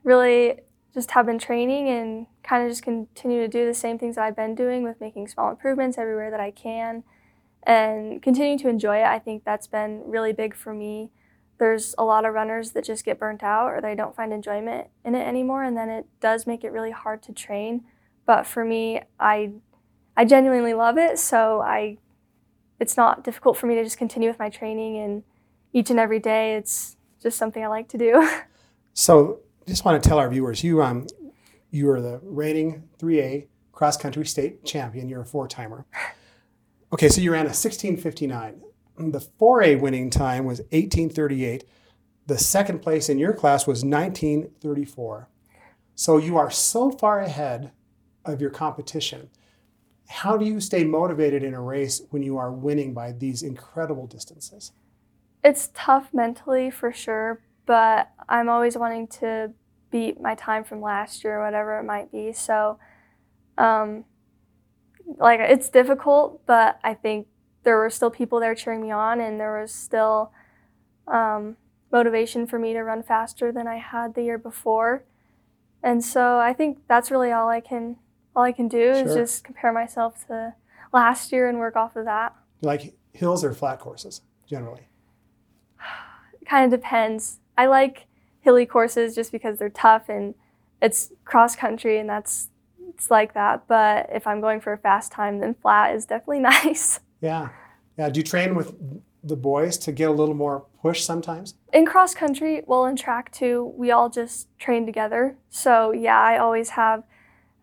really 0.05 0.61
just 0.95 1.11
have 1.13 1.27
been 1.27 1.39
training 1.39 1.89
and 1.89 2.27
kind 2.43 2.65
of 2.65 2.71
just 2.71 2.83
continue 2.83 3.41
to 3.41 3.49
do 3.49 3.67
the 3.67 3.75
same 3.75 3.99
things 3.99 4.17
I've 4.17 4.37
been 4.37 4.55
doing 4.55 4.83
with 4.83 5.01
making 5.01 5.29
small 5.29 5.51
improvements 5.51 5.99
everywhere 5.99 6.31
that 6.31 6.41
I 6.41 6.51
can 6.51 7.05
and 7.65 8.23
continuing 8.23 8.59
to 8.59 8.69
enjoy 8.69 8.99
it. 8.99 9.05
I 9.05 9.19
think 9.19 9.45
that's 9.45 9.67
been 9.67 10.03
really 10.07 10.33
big 10.33 10.55
for 10.55 10.73
me. 10.73 11.11
There's 11.59 11.95
a 11.99 12.05
lot 12.05 12.25
of 12.25 12.35
runners 12.35 12.71
that 12.73 12.85
just 12.85 13.05
get 13.05 13.19
burnt 13.19 13.43
out 13.43 13.69
or 13.69 13.81
they 13.81 13.95
don't 13.95 14.15
find 14.15 14.33
enjoyment 14.33 14.89
in 15.05 15.15
it 15.15 15.27
anymore, 15.27 15.65
and 15.65 15.77
then 15.77 15.89
it 15.89 16.07
does 16.21 16.47
make 16.47 16.65
it 16.65 16.73
really 16.73 16.93
hard 16.93 17.23
to 17.25 17.33
train. 17.33 17.85
But 18.27 18.47
for 18.47 18.65
me, 18.65 19.03
I 19.19 19.53
I 20.17 20.25
genuinely 20.25 20.75
love 20.75 20.99
it, 20.99 21.19
so 21.19 21.61
I 21.61 21.99
it's 22.81 22.97
not 22.97 23.25
difficult 23.25 23.57
for 23.57 23.67
me 23.67 23.75
to 23.75 23.85
just 23.85 23.99
continue 23.99 24.29
with 24.29 24.39
my 24.39 24.49
training 24.49 24.99
and 24.99 25.23
each 25.73 25.91
and 25.91 25.99
every 25.99 26.21
day. 26.21 26.55
It's 26.55 26.97
just 27.21 27.37
something 27.39 27.63
I 27.63 27.69
like 27.69 27.89
to 27.89 27.99
do. 27.99 28.29
So, 28.95 29.43
just 29.65 29.85
want 29.85 30.03
to 30.03 30.09
tell 30.09 30.19
our 30.19 30.29
viewers, 30.29 30.65
you 30.65 30.83
um 30.83 31.07
you 31.71 31.89
are 31.89 32.01
the 32.01 32.19
reigning 32.25 32.89
3A 32.99 33.47
cross 33.71 33.97
country 33.97 34.27
state 34.27 34.65
champion. 34.65 35.09
You're 35.09 35.21
a 35.21 35.25
four 35.25 35.47
timer. 35.47 35.87
Okay, 36.93 37.09
so 37.09 37.21
you 37.21 37.31
ran 37.31 37.43
a 37.43 37.55
1659. 37.55 38.61
The 38.99 39.25
4A 39.41 39.81
winning 39.81 40.11
time 40.11 40.45
was 40.45 40.59
1838. 40.61 41.65
The 42.27 42.37
second 42.37 42.81
place 42.81 43.09
in 43.09 43.19
your 43.19 43.33
class 43.33 43.67
was 43.67 43.85
1934. 43.85 45.29
So 45.95 46.17
you 46.17 46.37
are 46.37 46.51
so 46.51 46.91
far 46.91 47.21
ahead 47.21 47.71
of 48.25 48.41
your 48.41 48.51
competition. 48.51 49.31
How 50.09 50.37
do 50.37 50.45
you 50.45 50.61
stay 50.61 50.85
motivated 50.85 51.43
in 51.43 51.55
a 51.55 51.61
race 51.61 52.03
when 52.11 52.23
you 52.23 52.39
are 52.39 52.51
winning 52.51 52.93
by 52.93 53.13
these 53.13 53.43
incredible 53.43 54.07
distances? 54.07 54.73
It's 55.45 55.71
tough 55.75 56.13
mentally 56.13 56.71
for 56.71 56.93
sure, 56.93 57.41
but 57.67 58.11
I'm 58.29 58.49
always 58.49 58.77
wanting 58.77 59.07
to 59.09 59.53
beat 59.91 60.21
my 60.21 60.35
time 60.35 60.65
from 60.65 60.83
last 60.83 61.23
year, 61.23 61.39
or 61.39 61.45
whatever 61.45 61.79
it 61.79 61.85
might 61.85 62.11
be. 62.11 62.33
So, 62.33 62.79
um, 63.57 64.05
like 65.19 65.41
it's 65.41 65.71
difficult, 65.71 66.45
but 66.47 66.79
I 66.83 66.95
think 66.95 67.29
there 67.65 67.77
were 67.77 67.91
still 67.91 68.11
people 68.11 68.41
there 68.41 68.55
cheering 68.55 68.83
me 68.83 68.91
on, 68.91 69.21
and 69.21 69.39
there 69.39 69.61
was 69.61 69.73
still 69.73 70.33
um, 71.07 71.57
motivation 71.91 72.47
for 72.47 72.59
me 72.59 72.73
to 72.73 72.83
run 72.83 73.03
faster 73.03 73.53
than 73.53 73.67
I 73.67 73.77
had 73.77 74.15
the 74.15 74.23
year 74.23 74.39
before. 74.39 75.05
And 75.83 76.05
so 76.05 76.39
I 76.39 76.53
think 76.53 76.79
that's 76.89 77.11
really 77.11 77.33
all 77.33 77.49
I 77.49 77.61
can 77.61 77.97
all 78.35 78.45
I 78.45 78.53
can 78.53 78.69
do 78.69 78.81
is 78.81 79.15
just 79.15 79.43
compare 79.43 79.73
myself 79.73 80.27
to 80.29 80.55
last 80.93 81.33
year 81.33 81.49
and 81.49 81.59
work 81.59 81.77
off 81.77 81.97
of 81.97 82.05
that. 82.05 82.35
Like 82.63 82.95
hills 83.13 83.43
or 83.45 83.53
flat 83.53 83.81
courses 83.81 84.23
generally? 84.47 84.89
It 86.41 86.47
kind 86.47 86.73
of 86.73 86.81
depends. 86.81 87.41
I 87.57 87.67
like 87.67 88.07
hilly 88.41 88.65
courses 88.65 89.15
just 89.15 89.33
because 89.33 89.59
they're 89.59 89.69
tough 89.69 90.09
and 90.09 90.35
it's 90.81 91.13
cross 91.25 91.57
country 91.57 91.99
and 91.99 92.09
that's 92.09 92.51
it's 92.89 93.11
like 93.11 93.35
that. 93.35 93.67
But 93.67 94.09
if 94.13 94.27
I'm 94.27 94.41
going 94.41 94.61
for 94.61 94.73
a 94.73 94.79
fast 94.79 95.13
time, 95.13 95.41
then 95.41 95.55
flat 95.55 95.95
is 95.95 96.07
definitely 96.07 96.41
nice. 96.41 97.01
Yeah. 97.21 97.51
Yeah. 97.97 98.09
Do 98.11 98.21
you 98.21 98.25
train 98.25 98.55
with 98.55 98.75
the 99.25 99.37
boys 99.37 99.77
to 99.79 99.93
get 99.93 100.09
a 100.09 100.13
little 100.13 100.35
more 100.35 100.67
push 100.83 101.03
sometimes? 101.03 101.55
In 101.73 101.85
cross 101.85 102.15
country, 102.15 102.63
well, 102.67 102.87
in 102.87 102.97
track 102.97 103.33
too, 103.33 103.73
we 103.77 103.91
all 103.91 104.09
just 104.09 104.49
train 104.59 104.87
together. 104.87 105.37
So 105.49 105.93
yeah, 105.93 106.19
I 106.19 106.39
always 106.39 106.71
have 106.71 107.03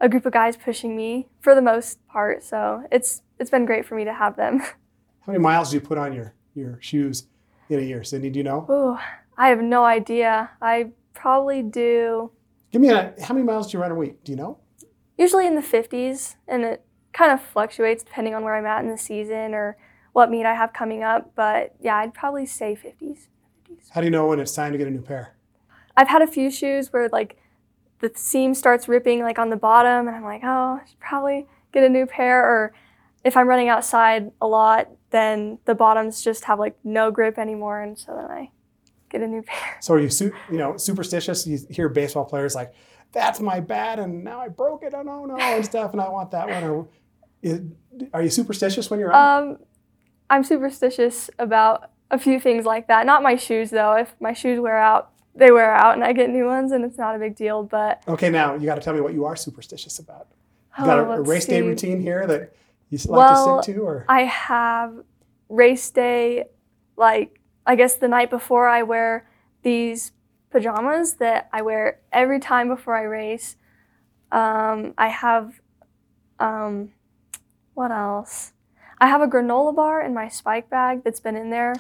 a 0.02 0.10
group 0.10 0.26
of 0.26 0.34
guys 0.34 0.58
pushing 0.58 0.96
me 0.96 1.28
for 1.40 1.56
the 1.56 1.62
most 1.62 2.06
part. 2.08 2.44
So 2.44 2.84
it's 2.92 3.22
it's 3.40 3.50
been 3.50 3.66
great 3.66 3.86
for 3.86 3.96
me 3.96 4.04
to 4.06 4.14
have 4.14 4.36
them. 4.36 4.60
How 5.22 5.32
many 5.32 5.40
miles 5.40 5.72
do 5.72 5.78
you 5.78 5.82
put 5.82 5.98
on 5.98 6.14
your, 6.14 6.36
your 6.54 6.78
shoes 6.82 7.28
in 7.70 7.80
a 7.80 7.82
year? 7.82 8.04
Sydney, 8.04 8.30
do 8.30 8.38
you 8.38 8.44
know? 8.44 8.68
Ooh, 8.70 8.98
I 9.38 9.48
have 9.50 9.60
no 9.60 9.84
idea. 9.84 10.52
I 10.62 10.92
probably 11.16 11.64
do 11.64 12.32
Give 12.72 12.82
me 12.82 12.90
a, 12.90 13.14
how 13.24 13.34
many 13.34 13.46
miles 13.46 13.72
do 13.72 13.78
you 13.78 13.82
run 13.82 13.92
a 13.92 13.96
week? 13.96 14.24
Do 14.24 14.34
you 14.34 14.38
know? 14.38 14.60
usually 15.18 15.48
in 15.48 15.56
the 15.56 15.62
50s, 15.62 16.36
and 16.48 16.64
it 16.64 16.85
kind 17.16 17.32
of 17.32 17.42
fluctuates 17.42 18.04
depending 18.04 18.36
on 18.36 18.44
where 18.44 18.56
I'm 18.56 18.66
at 18.66 18.84
in 18.84 18.92
the 18.92 18.98
season 18.98 19.54
or 19.54 19.78
what 20.12 20.30
meet 20.30 20.46
I 20.46 20.54
have 20.54 20.74
coming 20.74 21.02
up. 21.02 21.32
But 21.36 21.74
yeah, 21.80 21.96
I'd 21.96 22.14
probably 22.14 22.46
say 22.46 22.76
50s. 22.76 23.28
50s. 23.70 23.90
How 23.92 24.02
do 24.02 24.06
you 24.06 24.12
know 24.12 24.28
when 24.28 24.40
it's 24.40 24.54
time 24.54 24.74
to 24.74 24.78
get 24.78 24.88
a 24.88 24.92
new 24.92 25.02
pair? 25.02 25.36
I've 25.98 26.10
had 26.10 26.22
a 26.22 26.28
few 26.28 26.52
shoes 26.52 26.92
where 26.92 27.08
like 27.10 27.38
the 28.00 28.12
seam 28.16 28.54
starts 28.54 28.88
ripping 28.88 29.22
like 29.22 29.40
on 29.40 29.50
the 29.50 29.56
bottom, 29.56 30.08
and 30.08 30.16
I'm 30.16 30.24
like, 30.24 30.42
oh, 30.44 30.80
I 30.82 30.86
should 30.88 31.00
probably 31.00 31.48
get 31.72 31.84
a 31.84 31.90
new 31.90 32.06
pair. 32.06 32.44
Or 32.44 32.74
if 33.24 33.38
I'm 33.38 33.48
running 33.48 33.70
outside 33.70 34.32
a 34.42 34.48
lot, 34.48 34.90
then 35.12 35.60
the 35.66 35.74
bottoms 35.74 36.22
just 36.22 36.44
have 36.46 36.60
like 36.60 36.76
no 36.84 37.12
grip 37.12 37.38
anymore, 37.38 37.82
and 37.82 37.98
so 37.98 38.14
then 38.16 38.30
I 38.30 38.52
get 39.10 39.22
a 39.22 39.28
new 39.28 39.42
pair. 39.48 39.78
So 39.80 39.94
are 39.94 40.00
you, 40.00 40.10
su- 40.10 40.34
you 40.52 40.58
know, 40.58 40.76
superstitious? 40.76 41.48
You 41.48 41.60
hear 41.70 41.88
baseball 41.88 42.26
players 42.26 42.56
like, 42.56 42.74
"That's 43.14 43.40
my 43.40 43.62
bat, 43.62 44.00
and 44.00 44.24
now 44.24 44.42
I 44.42 44.50
broke 44.50 44.84
it. 44.84 44.94
Oh 44.94 45.02
no, 45.02 45.26
no, 45.26 45.38
and 45.38 45.64
stuff, 45.64 45.94
and 45.94 46.02
I 46.02 46.10
want 46.10 46.32
that 46.32 46.50
one." 46.50 46.64
Or 46.64 46.88
is, 47.46 47.62
are 48.14 48.22
you 48.24 48.30
superstitious 48.30 48.90
when 48.90 49.00
you're 49.00 49.14
out? 49.14 49.44
Um, 49.44 49.58
I'm 50.30 50.44
superstitious 50.44 51.30
about 51.38 51.92
a 52.10 52.18
few 52.18 52.40
things 52.40 52.66
like 52.66 52.88
that. 52.88 53.06
Not 53.06 53.24
my 53.24 53.36
shoes 53.36 53.70
though. 53.70 53.94
If 53.94 54.16
my 54.20 54.34
shoes 54.34 54.60
wear 54.60 54.78
out, 54.78 55.12
they 55.36 55.52
wear 55.52 55.74
out, 55.74 55.96
and 55.96 56.04
I 56.04 56.14
get 56.14 56.30
new 56.30 56.46
ones, 56.46 56.72
and 56.72 56.84
it's 56.84 56.98
not 56.98 57.16
a 57.16 57.20
big 57.20 57.36
deal. 57.36 57.64
But 57.64 58.04
okay, 58.08 58.30
now 58.30 58.56
you 58.56 58.66
got 58.66 58.76
to 58.76 58.82
tell 58.82 58.94
me 58.94 59.02
what 59.02 59.14
you 59.14 59.26
are 59.26 59.36
superstitious 59.36 60.00
about. 60.00 60.28
You 60.80 60.86
got 60.86 61.00
a, 61.00 61.02
oh, 61.04 61.06
a 61.06 61.18
let's 61.18 61.30
race 61.30 61.46
day 61.46 61.62
routine 61.62 62.02
here 62.02 62.26
that 62.28 62.56
you 62.90 62.98
like 62.98 63.08
Well, 63.08 63.58
to 63.58 63.64
stick 63.64 63.76
to, 63.76 63.82
or 63.82 64.06
I 64.10 64.22
have 64.24 65.04
race 65.50 65.90
day, 65.92 66.46
like 66.98 67.40
I 67.66 67.76
guess 67.76 67.96
the 67.96 68.08
night 68.08 68.30
before 68.30 68.68
I 68.68 68.84
wear 68.84 69.30
these 69.62 70.12
pajamas 70.50 71.16
that 71.16 71.50
I 71.54 71.62
wear 71.62 72.00
every 72.12 72.40
time 72.40 72.68
before 72.68 72.96
I 72.96 73.04
race. 73.04 73.56
Um, 74.32 74.94
I 74.98 75.08
have, 75.10 75.62
um, 76.40 76.92
what 77.76 77.92
else? 77.92 78.54
I 79.00 79.08
have 79.08 79.22
a 79.22 79.28
granola 79.28 79.76
bar 79.76 80.02
in 80.02 80.14
my 80.14 80.28
spike 80.30 80.70
bag 80.70 81.04
that's 81.04 81.20
been 81.20 81.36
in 81.36 81.50
there 81.52 81.76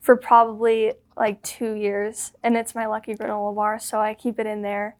for 0.00 0.16
probably 0.16 0.92
like 1.16 1.42
two 1.42 1.72
years, 1.72 2.32
and 2.42 2.56
it's 2.56 2.74
my 2.74 2.86
lucky 2.86 3.14
granola 3.14 3.54
bar, 3.54 3.80
so 3.80 3.98
I 3.98 4.14
keep 4.14 4.38
it 4.38 4.46
in 4.46 4.62
there. 4.62 4.96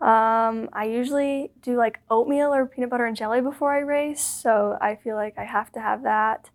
Um, 0.00 0.68
I 0.72 0.86
usually 0.86 1.52
do 1.60 1.76
like 1.76 2.00
oatmeal 2.10 2.52
or 2.54 2.66
peanut 2.66 2.90
butter 2.90 3.04
and 3.04 3.16
jelly 3.16 3.40
before 3.40 3.72
I 3.72 3.80
race, 3.80 4.24
so 4.24 4.78
I 4.80 4.96
feel 4.96 5.16
like 5.16 5.34
I 5.36 5.44
have 5.44 5.70
to 5.72 5.80
have 5.80 6.04
that. 6.04 6.50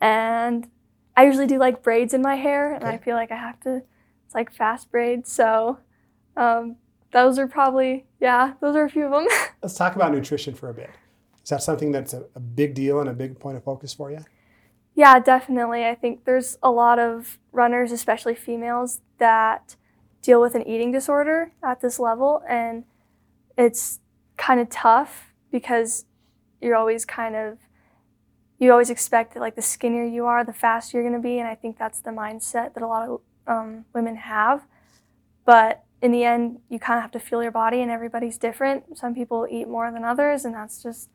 And 0.00 0.68
I 1.16 1.24
usually 1.24 1.46
do 1.46 1.58
like 1.58 1.82
braids 1.82 2.14
in 2.14 2.22
my 2.22 2.36
hair, 2.36 2.74
and 2.74 2.84
I 2.84 2.98
feel 2.98 3.16
like 3.16 3.32
I 3.32 3.36
have 3.36 3.58
to. 3.60 3.82
It's 4.26 4.34
like 4.34 4.52
fast 4.52 4.90
braids, 4.90 5.32
so 5.32 5.78
um, 6.36 6.76
those 7.12 7.38
are 7.38 7.48
probably 7.48 8.06
yeah, 8.20 8.54
those 8.60 8.76
are 8.76 8.84
a 8.84 8.90
few 8.90 9.06
of 9.06 9.12
them. 9.12 9.26
let's 9.62 9.74
talk 9.74 9.96
about 9.96 10.12
nutrition 10.12 10.54
for 10.54 10.68
a 10.68 10.74
bit. 10.74 10.90
Is 11.48 11.50
that 11.50 11.62
something 11.62 11.92
that's 11.92 12.12
a, 12.12 12.26
a 12.34 12.40
big 12.40 12.74
deal 12.74 13.00
and 13.00 13.08
a 13.08 13.14
big 13.14 13.40
point 13.40 13.56
of 13.56 13.64
focus 13.64 13.94
for 13.94 14.10
you? 14.10 14.22
Yeah, 14.94 15.18
definitely. 15.18 15.86
I 15.86 15.94
think 15.94 16.26
there's 16.26 16.58
a 16.62 16.70
lot 16.70 16.98
of 16.98 17.38
runners, 17.52 17.90
especially 17.90 18.34
females, 18.34 19.00
that 19.16 19.74
deal 20.20 20.42
with 20.42 20.54
an 20.54 20.68
eating 20.68 20.92
disorder 20.92 21.52
at 21.64 21.80
this 21.80 21.98
level. 21.98 22.42
And 22.46 22.84
it's 23.56 24.00
kind 24.36 24.60
of 24.60 24.68
tough 24.68 25.32
because 25.50 26.04
you're 26.60 26.76
always 26.76 27.06
kind 27.06 27.34
of, 27.34 27.56
you 28.58 28.70
always 28.70 28.90
expect 28.90 29.32
that 29.32 29.40
like 29.40 29.56
the 29.56 29.62
skinnier 29.62 30.04
you 30.04 30.26
are, 30.26 30.44
the 30.44 30.52
faster 30.52 30.98
you're 30.98 31.08
going 31.08 31.18
to 31.18 31.26
be. 31.26 31.38
And 31.38 31.48
I 31.48 31.54
think 31.54 31.78
that's 31.78 32.02
the 32.02 32.10
mindset 32.10 32.74
that 32.74 32.82
a 32.82 32.86
lot 32.86 33.08
of 33.08 33.20
um, 33.46 33.86
women 33.94 34.16
have. 34.16 34.66
But 35.46 35.82
in 36.02 36.12
the 36.12 36.24
end, 36.24 36.58
you 36.68 36.78
kind 36.78 36.98
of 36.98 37.02
have 37.04 37.12
to 37.12 37.18
feel 37.18 37.42
your 37.42 37.52
body, 37.52 37.80
and 37.80 37.90
everybody's 37.90 38.36
different. 38.36 38.98
Some 38.98 39.14
people 39.14 39.46
eat 39.50 39.66
more 39.66 39.90
than 39.90 40.04
others, 40.04 40.44
and 40.44 40.54
that's 40.54 40.82
just 40.82 41.08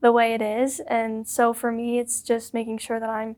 the 0.00 0.12
way 0.12 0.34
it 0.34 0.42
is. 0.42 0.80
And 0.80 1.26
so 1.26 1.52
for 1.52 1.70
me, 1.70 1.98
it's 1.98 2.22
just 2.22 2.54
making 2.54 2.78
sure 2.78 2.98
that 2.98 3.10
I'm 3.10 3.36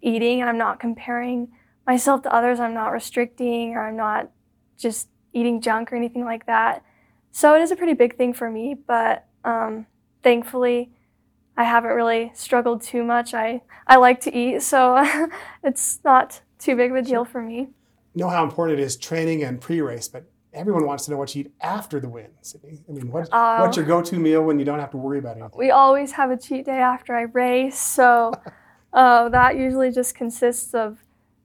eating 0.00 0.40
and 0.40 0.48
I'm 0.48 0.58
not 0.58 0.80
comparing 0.80 1.48
myself 1.86 2.22
to 2.22 2.34
others. 2.34 2.60
I'm 2.60 2.74
not 2.74 2.88
restricting 2.88 3.74
or 3.74 3.86
I'm 3.86 3.96
not 3.96 4.30
just 4.78 5.08
eating 5.32 5.60
junk 5.60 5.92
or 5.92 5.96
anything 5.96 6.24
like 6.24 6.46
that. 6.46 6.82
So 7.32 7.54
it 7.54 7.62
is 7.62 7.70
a 7.70 7.76
pretty 7.76 7.94
big 7.94 8.16
thing 8.16 8.32
for 8.32 8.50
me, 8.50 8.74
but 8.74 9.26
um, 9.44 9.86
thankfully, 10.22 10.90
I 11.56 11.64
haven't 11.64 11.92
really 11.92 12.32
struggled 12.34 12.82
too 12.82 13.04
much. 13.04 13.34
I, 13.34 13.62
I 13.86 13.96
like 13.96 14.20
to 14.22 14.34
eat, 14.34 14.62
so 14.62 15.28
it's 15.64 16.00
not 16.04 16.40
too 16.58 16.74
big 16.74 16.90
of 16.90 16.96
a 16.96 17.02
deal 17.02 17.24
for 17.24 17.42
me. 17.42 17.68
know 18.14 18.28
how 18.28 18.42
important 18.42 18.80
it 18.80 18.82
is 18.82 18.96
training 18.96 19.44
and 19.44 19.60
pre-race, 19.60 20.08
but 20.08 20.24
everyone 20.52 20.84
wants 20.86 21.04
to 21.04 21.10
know 21.10 21.16
what 21.16 21.34
you 21.34 21.42
eat 21.42 21.52
after 21.60 22.00
the 22.00 22.08
win. 22.08 22.28
Sydney. 22.42 22.80
I 22.88 22.92
mean, 22.92 23.10
what, 23.10 23.28
Oh. 23.32 23.60
what's 23.60 23.76
your 23.76 23.86
go-to 23.86 24.16
meal 24.18 24.42
when 24.44 24.58
you 24.58 24.64
don't 24.64 24.80
have 24.80 24.90
to 24.90 24.96
worry 24.96 25.18
about 25.18 25.36
anything? 25.36 25.58
We 25.58 25.70
always 25.70 26.12
have 26.12 26.30
a 26.30 26.36
cheat 26.36 26.66
day 26.66 26.78
after 26.78 27.14
I 27.14 27.22
race, 27.22 27.78
so 27.78 28.32
uh, 28.92 29.28
that 29.28 29.56
usually 29.56 29.90
just 29.92 30.14
consists 30.14 30.74
of 30.74 30.98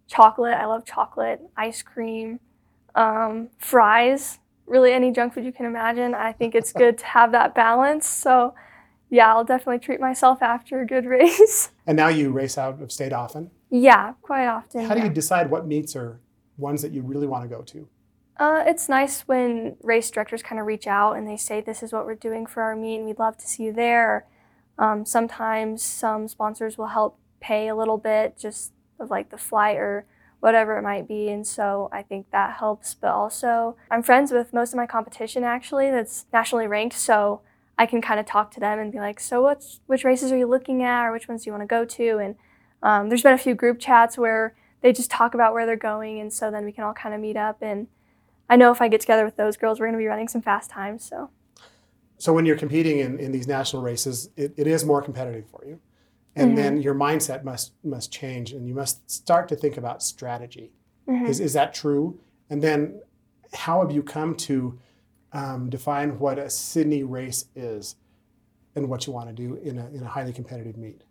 chocolate. 0.07 0.53
I 0.55 0.65
love 0.65 0.85
chocolate, 0.85 1.41
ice 1.57 1.81
cream, 1.81 2.39
um, 2.95 3.49
fries, 3.59 4.39
really 4.65 4.91
any 4.93 5.11
junk 5.11 5.33
food 5.33 5.45
you 5.45 5.51
can 5.51 5.65
imagine. 5.65 6.13
I 6.13 6.31
think 6.31 6.55
it's 6.55 6.73
good 6.83 6.97
to 6.99 7.05
have 7.05 7.31
that 7.33 7.53
balance. 7.53 8.07
So, 8.07 8.55
yeah, 9.09 9.31
I'll 9.33 9.43
definitely 9.43 9.79
treat 9.79 9.99
myself 9.99 10.41
after 10.41 10.81
a 10.81 10.85
good 10.85 11.05
race. 11.17 11.69
And 11.85 11.95
now 11.95 12.07
you 12.07 12.31
race 12.31 12.57
out 12.57 12.81
of 12.81 12.91
state 12.91 13.13
often. 13.13 13.51
yeah, 13.69 14.13
quite 14.21 14.47
often. 14.47 14.85
How 14.85 14.95
do 14.95 15.01
you 15.01 15.09
decide 15.09 15.49
what 15.51 15.67
meets 15.67 15.95
are 15.95 16.19
ones 16.57 16.81
that 16.81 16.91
you 16.91 17.01
really 17.03 17.27
want 17.27 17.43
to 17.43 17.47
go 17.49 17.61
to? 17.61 17.87
Uh, 18.37 18.63
it's 18.65 18.89
nice 18.89 19.21
when 19.21 19.77
race 19.81 20.11
directors 20.11 20.43
kind 20.43 20.59
of 20.59 20.67
reach 20.67 20.87
out 20.87 21.13
and 21.13 21.27
they 21.27 21.37
say, 21.37 21.61
This 21.61 21.81
is 21.81 21.93
what 21.93 22.05
we're 22.05 22.15
doing 22.15 22.45
for 22.45 22.63
our 22.63 22.75
meet, 22.75 22.97
and 22.97 23.05
we'd 23.05 23.19
love 23.19 23.37
to 23.37 23.47
see 23.47 23.63
you 23.63 23.73
there. 23.73 24.25
Um, 24.77 25.05
sometimes 25.05 25.81
some 25.81 26.27
sponsors 26.27 26.77
will 26.77 26.87
help 26.87 27.17
pay 27.39 27.69
a 27.69 27.75
little 27.75 27.97
bit 27.97 28.37
just 28.37 28.73
of 28.99 29.09
like 29.09 29.29
the 29.29 29.37
flight 29.37 29.77
or 29.77 30.05
whatever 30.41 30.77
it 30.77 30.81
might 30.81 31.07
be. 31.07 31.29
And 31.29 31.47
so 31.47 31.89
I 31.93 32.01
think 32.01 32.29
that 32.31 32.57
helps. 32.57 32.93
But 32.93 33.11
also, 33.11 33.77
I'm 33.89 34.03
friends 34.03 34.31
with 34.31 34.53
most 34.53 34.73
of 34.73 34.77
my 34.77 34.85
competition 34.85 35.43
actually 35.43 35.89
that's 35.89 36.25
nationally 36.33 36.67
ranked. 36.67 36.95
So 36.95 37.41
I 37.77 37.85
can 37.85 38.01
kind 38.01 38.19
of 38.19 38.25
talk 38.25 38.51
to 38.51 38.59
them 38.59 38.79
and 38.79 38.91
be 38.91 38.99
like, 38.99 39.21
So, 39.21 39.41
what's, 39.41 39.79
which 39.87 40.03
races 40.03 40.33
are 40.33 40.37
you 40.37 40.47
looking 40.47 40.83
at, 40.83 41.05
or 41.05 41.13
which 41.13 41.29
ones 41.29 41.43
do 41.43 41.49
you 41.49 41.53
want 41.53 41.63
to 41.63 41.67
go 41.67 41.85
to? 41.85 42.17
And 42.17 42.35
um, 42.83 43.07
there's 43.07 43.23
been 43.23 43.33
a 43.33 43.37
few 43.37 43.55
group 43.55 43.79
chats 43.79 44.17
where 44.17 44.55
they 44.81 44.91
just 44.91 45.09
talk 45.09 45.33
about 45.33 45.53
where 45.53 45.65
they're 45.65 45.77
going. 45.77 46.19
And 46.19 46.33
so 46.33 46.51
then 46.51 46.65
we 46.65 46.73
can 46.73 46.83
all 46.83 46.93
kind 46.93 47.15
of 47.15 47.21
meet 47.21 47.37
up 47.37 47.61
and 47.61 47.87
I 48.49 48.55
know 48.55 48.71
if 48.71 48.81
I 48.81 48.87
get 48.87 49.01
together 49.01 49.25
with 49.25 49.37
those 49.37 49.57
girls, 49.57 49.79
we're 49.79 49.87
going 49.87 49.93
to 49.97 50.03
be 50.03 50.07
running 50.07 50.27
some 50.27 50.41
fast 50.41 50.69
times. 50.69 51.03
So, 51.03 51.29
So 52.17 52.33
when 52.33 52.45
you're 52.45 52.57
competing 52.57 52.99
in, 52.99 53.19
in 53.19 53.31
these 53.31 53.47
national 53.47 53.81
races, 53.81 54.29
it, 54.37 54.53
it 54.57 54.67
is 54.67 54.85
more 54.85 55.01
competitive 55.01 55.47
for 55.49 55.65
you. 55.65 55.79
And 56.35 56.49
Mm-hmm. 56.49 56.55
then 56.57 56.81
your 56.81 56.95
mindset 56.95 57.43
must 57.43 57.73
must 57.83 58.11
change 58.11 58.51
and 58.53 58.67
you 58.67 58.73
must 58.75 59.09
start 59.09 59.47
to 59.49 59.55
think 59.55 59.77
about 59.77 60.03
strategy. 60.03 60.71
Mhm. 61.07 61.29
Is, 61.29 61.39
is 61.39 61.53
that 61.53 61.73
true? 61.73 62.19
And 62.49 62.61
then 62.61 63.01
how 63.53 63.81
have 63.81 63.91
you 63.91 64.03
come 64.03 64.35
to 64.35 64.79
um, 65.33 65.69
define 65.69 66.19
what 66.19 66.37
a 66.39 66.49
Sydney 66.49 67.03
race 67.03 67.45
is 67.55 67.95
and 68.75 68.89
what 68.89 69.07
you 69.07 69.13
want 69.13 69.29
to 69.29 69.33
do 69.33 69.55
in 69.55 69.77
a, 69.77 69.87
in 69.89 70.03
a 70.03 70.07
highly 70.07 70.33
competitive 70.33 70.77
meet? 70.77 71.03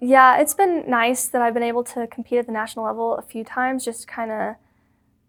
yeah, 0.00 0.38
it's 0.38 0.54
been 0.54 0.84
nice 0.88 1.28
that 1.28 1.40
I've 1.42 1.54
been 1.54 1.62
able 1.62 1.84
to 1.84 2.06
compete 2.08 2.38
at 2.38 2.46
the 2.46 2.52
national 2.52 2.84
level 2.84 3.16
a 3.16 3.22
few 3.22 3.44
times. 3.44 3.84
Just 3.84 4.06
kind 4.06 4.30
of 4.30 4.56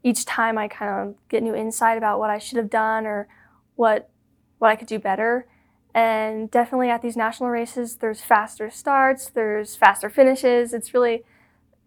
each 0.07 0.23
time 0.23 0.57
I 0.57 0.69
kind 0.69 0.91
of 1.09 1.15
get 1.27 1.43
new 1.43 1.53
insight 1.53 1.97
about 1.97 2.17
what 2.17 2.29
I 2.29 2.37
should 2.37 2.57
have 2.57 2.69
done 2.69 3.05
or 3.05 3.27
what 3.75 4.09
what 4.57 4.69
I 4.69 4.75
could 4.77 4.87
do 4.87 4.99
better. 4.99 5.45
And 5.93 6.49
definitely 6.49 6.89
at 6.89 7.01
these 7.01 7.17
national 7.17 7.49
races, 7.49 7.97
there's 7.97 8.21
faster 8.21 8.69
starts, 8.69 9.29
there's 9.29 9.75
faster 9.75 10.09
finishes. 10.09 10.73
It's 10.73 10.93
really, 10.93 11.23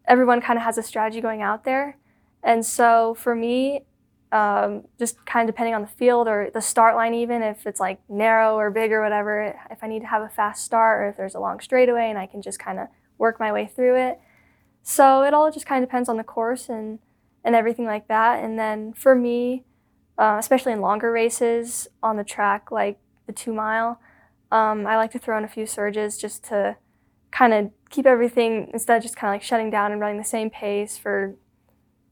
everyone 0.07 0.41
kind 0.41 0.59
of 0.59 0.65
has 0.65 0.77
a 0.77 0.83
strategy 0.83 1.21
going 1.21 1.41
out 1.41 1.65
there. 1.65 1.97
And 2.43 2.65
so 2.65 3.15
for 3.15 3.35
me, 3.35 3.85
um, 4.33 4.85
just 4.99 5.25
kind 5.25 5.49
of 5.49 5.55
depending 5.55 5.75
on 5.75 5.81
the 5.81 5.89
field 5.89 6.29
or 6.29 6.51
the 6.53 6.61
start 6.61 6.95
line, 6.97 7.15
even 7.15 7.43
if 7.43 7.67
it's 7.67 7.81
like 7.81 8.01
narrow 8.09 8.57
or 8.57 8.71
big 8.71 8.93
or 8.93 9.03
whatever, 9.03 9.59
if 9.71 9.83
I 9.83 9.87
need 9.87 10.01
to 10.01 10.07
have 10.07 10.23
a 10.23 10.29
fast 10.29 10.65
start 10.65 11.01
or 11.01 11.09
if 11.09 11.17
there's 11.17 11.35
a 11.35 11.41
long 11.41 11.59
straightaway 11.61 12.11
and 12.11 12.19
I 12.19 12.27
can 12.27 12.43
just 12.43 12.59
kind 12.59 12.79
of 12.79 12.89
work 13.19 13.41
my 13.41 13.51
way 13.53 13.67
through 13.67 13.97
it. 13.97 14.21
So 14.83 15.23
it 15.23 15.35
all 15.35 15.51
just 15.51 15.67
kind 15.67 15.83
of 15.83 15.89
depends 15.89 16.09
on 16.09 16.17
the 16.19 16.25
course 16.25 16.69
and, 16.69 16.99
and 17.45 17.55
everything 17.55 17.87
like 17.87 18.09
that. 18.09 18.43
And 18.43 18.59
then 18.59 18.93
for 18.93 19.15
me, 19.15 19.65
uh, 20.19 20.37
especially 20.39 20.73
in 20.73 20.81
longer 20.81 21.11
races 21.11 21.89
on 22.03 22.17
the 22.17 22.25
track, 22.25 22.71
like 22.71 22.99
the 23.27 23.33
two 23.33 23.53
mile, 23.53 24.01
um, 24.53 24.87
I 24.87 24.97
like 24.97 25.13
to 25.13 25.19
throw 25.19 25.39
in 25.39 25.45
a 25.45 25.49
few 25.49 25.67
surges 25.67 26.19
just 26.19 26.45
to 26.45 26.77
kind 27.31 27.53
of 27.55 27.71
keep 27.89 28.07
everything 28.07 28.71
instead 28.73 28.97
of 28.97 29.03
just 29.03 29.17
kind 29.17 29.31
of 29.31 29.35
like 29.35 29.43
shutting 29.43 29.71
down 29.71 29.93
and 29.93 30.01
running 30.01 30.19
the 30.19 30.25
same 30.25 30.51
pace 30.51 30.99
for 30.99 31.37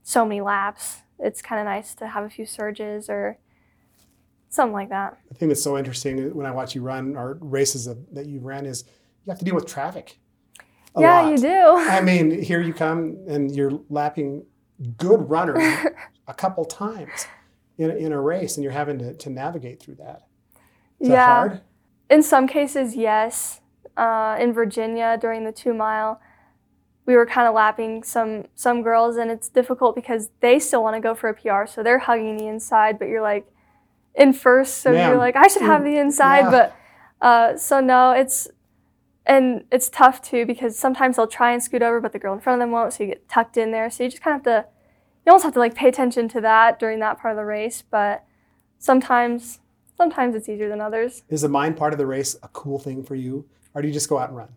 so 0.03 0.25
many 0.25 0.41
laps. 0.41 1.03
It's 1.19 1.43
kind 1.43 1.61
of 1.61 1.67
nice 1.67 1.95
to 1.97 2.07
have 2.07 2.25
a 2.25 2.31
few 2.31 2.47
surges 2.47 3.11
or 3.11 3.39
something 4.49 4.73
like 4.73 4.89
that. 4.89 5.19
The 5.29 5.35
thing 5.35 5.49
that's 5.49 5.63
so 5.63 5.77
interesting 5.77 6.35
when 6.35 6.47
I 6.47 6.53
watch 6.53 6.75
you 6.75 6.83
run 6.83 7.17
or 7.17 7.39
races 7.41 7.89
that 8.13 8.27
you 8.27 8.39
ran 8.39 8.65
is 8.65 8.85
you 9.27 9.31
have 9.31 9.39
to 9.41 9.45
deal 9.45 9.55
with 9.55 9.67
traffic 9.67 10.19
yeah, 10.97 11.21
lot. 11.21 11.31
you 11.31 11.39
do. 11.39 11.77
I 11.77 12.01
mean, 12.01 12.43
here 12.43 12.61
you 12.61 12.73
come 12.73 13.19
and 13.29 13.55
you're 13.55 13.81
lapping 13.89 14.45
good 14.97 15.29
runner 15.29 15.57
a 16.27 16.35
couple 16.35 16.65
times 16.65 17.27
in 17.77 17.91
a, 17.91 17.95
in 17.95 18.13
a 18.13 18.21
race, 18.21 18.57
and 18.57 18.65
you're 18.65 18.73
having 18.73 18.99
to, 18.99 19.15
to 19.15 19.31
navigate 19.31 19.81
through 19.81 19.97
that. 19.97 20.27
Is 21.01 21.09
yeah. 21.09 21.15
That 21.15 21.49
hard? 21.49 21.61
In 22.11 22.23
some 22.23 22.47
cases, 22.47 22.97
yes. 22.97 23.61
Uh, 23.97 24.37
in 24.39 24.53
Virginia 24.53 25.19
during 25.21 25.45
the 25.45 25.51
two 25.51 25.75
mile, 25.75 26.21
we 27.05 27.17
were 27.17 27.27
kind 27.27 27.49
of 27.49 27.55
lapping 27.55 28.05
some 28.05 28.45
some 28.55 28.83
girls, 28.83 29.17
and 29.17 29.31
it's 29.31 29.49
difficult 29.49 29.97
because 29.97 30.31
they 30.41 30.59
still 30.59 30.83
want 30.83 30.95
to 30.95 31.01
go 31.01 31.15
for 31.15 31.29
a 31.29 31.35
PR, 31.35 31.67
so 31.67 31.83
they're 31.83 31.99
hugging 31.99 32.37
the 32.37 32.47
inside, 32.47 32.99
but 32.99 33.09
you're 33.09 33.23
like 33.23 33.51
in 34.15 34.33
first, 34.33 34.79
so 34.79 34.93
you're 34.93 35.17
like, 35.17 35.35
I 35.35 35.49
should 35.49 35.63
have 35.63 35.85
the 35.85 35.97
inside, 35.97 36.41
yeah. 36.41 36.51
but 36.51 36.77
uh, 37.21 37.57
so 37.57 37.81
no, 37.81 38.13
it's 38.13 38.49
and 39.29 39.65
it's 39.71 39.91
tough 39.91 40.23
too 40.23 40.47
because 40.47 40.77
sometimes 40.77 41.17
they'll 41.17 41.27
try 41.27 41.53
and 41.53 41.63
scoot 41.63 41.83
over, 41.83 42.01
but 42.01 42.13
the 42.13 42.19
girl 42.19 42.33
in 42.33 42.41
front 42.41 42.61
of 42.61 42.67
them 42.67 42.73
won't, 42.73 42.95
so 42.95 43.05
you 43.05 43.11
get 43.11 43.29
tucked 43.29 43.59
in 43.59 43.71
there. 43.71 43.91
So 43.91 44.05
you 44.05 44.11
just 44.11 44.23
kind 44.23 44.35
of 44.35 44.45
have 44.45 44.65
to, 44.65 44.69
you 45.27 45.31
almost 45.31 45.45
have 45.45 45.53
to 45.53 45.59
like 45.59 45.75
pay 45.75 45.89
attention 45.89 46.29
to 46.31 46.41
that 46.41 46.79
during 46.79 46.99
that 47.01 47.21
part 47.21 47.33
of 47.33 47.37
the 47.37 47.45
race. 47.45 47.85
But 47.89 48.25
sometimes, 48.79 49.61
sometimes 49.97 50.35
it's 50.35 50.49
easier 50.49 50.71
than 50.71 50.81
others. 50.81 51.23
Is 51.29 51.43
the 51.43 51.49
mind 51.49 51.77
part 51.77 51.93
of 51.93 51.99
the 51.99 52.07
race 52.07 52.37
a 52.43 52.49
cool 52.49 52.79
thing 52.79 53.03
for 53.05 53.15
you, 53.15 53.47
or 53.75 53.83
do 53.83 53.89
you 53.89 53.95
just 53.95 54.09
go 54.09 54.19
out 54.19 54.31
and 54.31 54.39
run? 54.39 54.49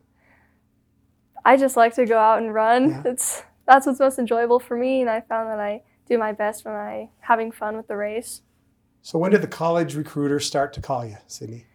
I 1.44 1.58
just 1.58 1.76
like 1.76 1.94
to 1.96 2.06
go 2.06 2.18
out 2.18 2.42
and 2.42 2.54
run. 2.54 2.90
Yeah. 2.90 3.04
It's 3.06 3.44
that's 3.68 3.86
what's 3.86 4.00
most 4.00 4.20
enjoyable 4.20 4.60
for 4.60 4.78
me, 4.78 5.02
and 5.02 5.10
I 5.10 5.22
found 5.22 5.50
that 5.50 5.60
I 5.60 5.84
do 6.08 6.18
my 6.18 6.32
best 6.32 6.64
when 6.66 6.76
I 6.76 7.10
having 7.20 7.52
fun 7.52 7.76
with 7.76 7.88
the 7.88 7.98
race. 7.98 8.42
So 9.02 9.18
when 9.18 9.32
did 9.32 9.42
the 9.42 9.48
college 9.48 9.96
recruiters 9.96 10.46
start 10.46 10.74
to 10.74 10.82
call 10.82 11.06
you, 11.06 11.18
Sydney? 11.28 11.66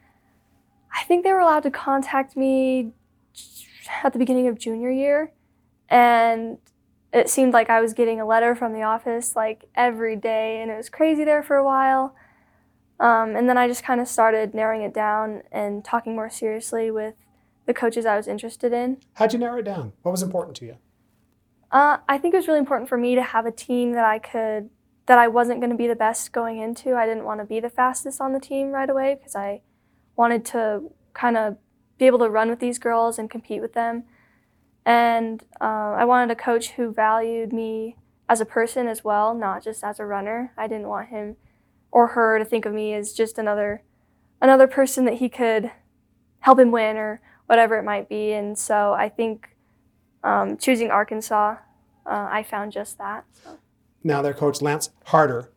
I 0.96 1.02
think 1.04 1.24
they 1.24 1.32
were 1.32 1.40
allowed 1.40 1.62
to 1.64 1.70
contact 1.70 2.36
me 2.36 2.92
at 4.02 4.12
the 4.12 4.18
beginning 4.18 4.48
of 4.48 4.58
junior 4.58 4.90
year. 4.90 5.32
And 5.88 6.58
it 7.12 7.28
seemed 7.28 7.52
like 7.52 7.70
I 7.70 7.80
was 7.80 7.92
getting 7.92 8.20
a 8.20 8.26
letter 8.26 8.54
from 8.54 8.72
the 8.72 8.82
office 8.82 9.36
like 9.36 9.66
every 9.74 10.16
day, 10.16 10.60
and 10.60 10.70
it 10.70 10.76
was 10.76 10.88
crazy 10.88 11.24
there 11.24 11.42
for 11.42 11.56
a 11.56 11.64
while. 11.64 12.14
Um, 12.98 13.36
and 13.36 13.48
then 13.48 13.58
I 13.58 13.68
just 13.68 13.84
kind 13.84 14.00
of 14.00 14.08
started 14.08 14.54
narrowing 14.54 14.82
it 14.82 14.94
down 14.94 15.42
and 15.52 15.84
talking 15.84 16.14
more 16.14 16.30
seriously 16.30 16.90
with 16.90 17.14
the 17.66 17.74
coaches 17.74 18.06
I 18.06 18.16
was 18.16 18.26
interested 18.26 18.72
in. 18.72 18.98
How'd 19.14 19.32
you 19.32 19.38
narrow 19.38 19.58
it 19.58 19.64
down? 19.64 19.92
What 20.02 20.12
was 20.12 20.22
important 20.22 20.56
to 20.56 20.64
you? 20.64 20.76
Uh, 21.70 21.98
I 22.08 22.16
think 22.16 22.32
it 22.32 22.38
was 22.38 22.46
really 22.46 22.60
important 22.60 22.88
for 22.88 22.96
me 22.96 23.14
to 23.16 23.22
have 23.22 23.44
a 23.44 23.50
team 23.50 23.92
that 23.92 24.04
I 24.04 24.18
could, 24.18 24.70
that 25.06 25.18
I 25.18 25.28
wasn't 25.28 25.60
going 25.60 25.70
to 25.70 25.76
be 25.76 25.86
the 25.86 25.96
best 25.96 26.32
going 26.32 26.58
into. 26.58 26.94
I 26.94 27.06
didn't 27.06 27.24
want 27.24 27.40
to 27.40 27.44
be 27.44 27.60
the 27.60 27.68
fastest 27.68 28.20
on 28.20 28.32
the 28.32 28.40
team 28.40 28.70
right 28.70 28.88
away 28.88 29.16
because 29.18 29.34
I 29.36 29.60
wanted 30.16 30.44
to 30.46 30.90
kind 31.14 31.36
of 31.36 31.56
be 31.98 32.06
able 32.06 32.18
to 32.18 32.28
run 32.28 32.50
with 32.50 32.60
these 32.60 32.78
girls 32.78 33.18
and 33.18 33.30
compete 33.30 33.60
with 33.60 33.74
them. 33.74 34.04
And 34.84 35.42
uh, 35.60 35.94
I 35.96 36.04
wanted 36.04 36.30
a 36.30 36.36
coach 36.36 36.70
who 36.70 36.92
valued 36.92 37.52
me 37.52 37.96
as 38.28 38.40
a 38.40 38.44
person 38.44 38.86
as 38.86 39.04
well, 39.04 39.34
not 39.34 39.62
just 39.62 39.84
as 39.84 40.00
a 40.00 40.06
runner. 40.06 40.52
I 40.56 40.66
didn't 40.66 40.88
want 40.88 41.08
him 41.08 41.36
or 41.90 42.08
her 42.08 42.38
to 42.38 42.44
think 42.44 42.64
of 42.66 42.72
me 42.72 42.94
as 42.94 43.12
just 43.12 43.38
another 43.38 43.82
another 44.40 44.66
person 44.66 45.06
that 45.06 45.14
he 45.14 45.28
could 45.28 45.70
help 46.40 46.58
him 46.58 46.70
win 46.70 46.96
or 46.96 47.20
whatever 47.46 47.78
it 47.78 47.84
might 47.84 48.08
be. 48.08 48.32
And 48.32 48.58
so 48.58 48.92
I 48.92 49.08
think 49.08 49.56
um, 50.22 50.56
choosing 50.58 50.90
Arkansas, 50.90 51.56
uh, 52.04 52.28
I 52.30 52.42
found 52.42 52.72
just 52.72 52.98
that. 52.98 53.24
So. 53.32 53.58
Now 54.04 54.22
their 54.22 54.34
coach 54.34 54.60
Lance 54.60 54.90
Harder, 55.06 55.50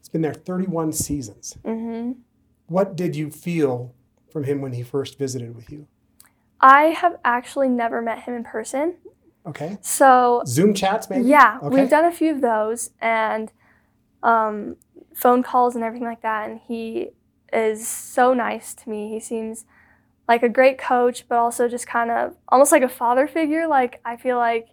it's 0.00 0.08
been 0.08 0.22
there 0.22 0.34
31 0.34 0.92
seasons. 0.92 1.56
Mm-hmm. 1.64 2.20
What 2.66 2.96
did 2.96 3.14
you 3.14 3.30
feel 3.30 3.94
from 4.32 4.44
him 4.44 4.60
when 4.60 4.72
he 4.72 4.82
first 4.82 5.18
visited 5.18 5.54
with 5.54 5.70
you? 5.70 5.86
I 6.60 6.84
have 6.84 7.16
actually 7.24 7.68
never 7.68 8.02
met 8.02 8.24
him 8.24 8.34
in 8.34 8.44
person. 8.44 8.96
Okay. 9.46 9.78
So 9.80 10.42
Zoom 10.46 10.74
chats, 10.74 11.08
maybe. 11.08 11.28
Yeah, 11.28 11.58
okay. 11.62 11.68
we've 11.68 11.90
done 11.90 12.04
a 12.04 12.12
few 12.12 12.32
of 12.32 12.40
those 12.40 12.90
and 13.00 13.52
um, 14.22 14.76
phone 15.14 15.42
calls 15.42 15.76
and 15.76 15.84
everything 15.84 16.08
like 16.08 16.22
that. 16.22 16.50
And 16.50 16.60
he 16.66 17.10
is 17.52 17.86
so 17.86 18.34
nice 18.34 18.74
to 18.74 18.90
me. 18.90 19.10
He 19.10 19.20
seems 19.20 19.64
like 20.28 20.42
a 20.42 20.48
great 20.48 20.78
coach, 20.78 21.28
but 21.28 21.38
also 21.38 21.68
just 21.68 21.86
kind 21.86 22.10
of 22.10 22.36
almost 22.48 22.72
like 22.72 22.82
a 22.82 22.88
father 22.88 23.28
figure. 23.28 23.68
Like 23.68 24.00
I 24.04 24.16
feel 24.16 24.38
like 24.38 24.68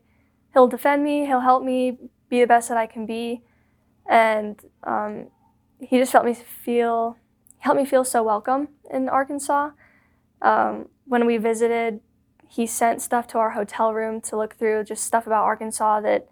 he'll 0.53 0.67
defend 0.67 1.03
me, 1.03 1.25
he'll 1.25 1.41
help 1.41 1.63
me 1.63 1.97
be 2.29 2.39
the 2.39 2.47
best 2.47 2.69
that 2.69 2.77
I 2.77 2.87
can 2.87 3.05
be, 3.05 3.43
and 4.07 4.59
um, 4.83 5.27
he 5.79 5.99
just 5.99 6.11
helped 6.11 6.25
me 6.25 6.33
feel 6.33 7.17
helped 7.63 7.79
me 7.79 7.85
feel 7.85 8.03
so 8.03 8.21
welcome 8.21 8.67
in 8.91 9.07
Arkansas. 9.07 9.71
Um, 10.41 10.89
when 11.05 11.25
we 11.25 11.37
visited, 11.37 12.01
he 12.49 12.67
sent 12.67 13.01
stuff 13.01 13.25
to 13.27 13.37
our 13.37 13.51
hotel 13.51 13.93
room 13.93 14.19
to 14.21 14.35
look 14.35 14.55
through, 14.55 14.83
just 14.83 15.05
stuff 15.05 15.25
about 15.25 15.45
Arkansas 15.45 16.01
that 16.01 16.27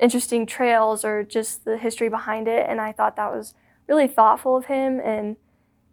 interesting 0.00 0.46
trails 0.46 1.04
or 1.04 1.22
just 1.22 1.64
the 1.64 1.78
history 1.78 2.08
behind 2.08 2.48
it. 2.48 2.66
And 2.68 2.80
I 2.80 2.90
thought 2.90 3.14
that 3.14 3.30
was 3.30 3.54
really 3.86 4.08
thoughtful 4.08 4.56
of 4.56 4.64
him. 4.64 4.98
And 4.98 5.36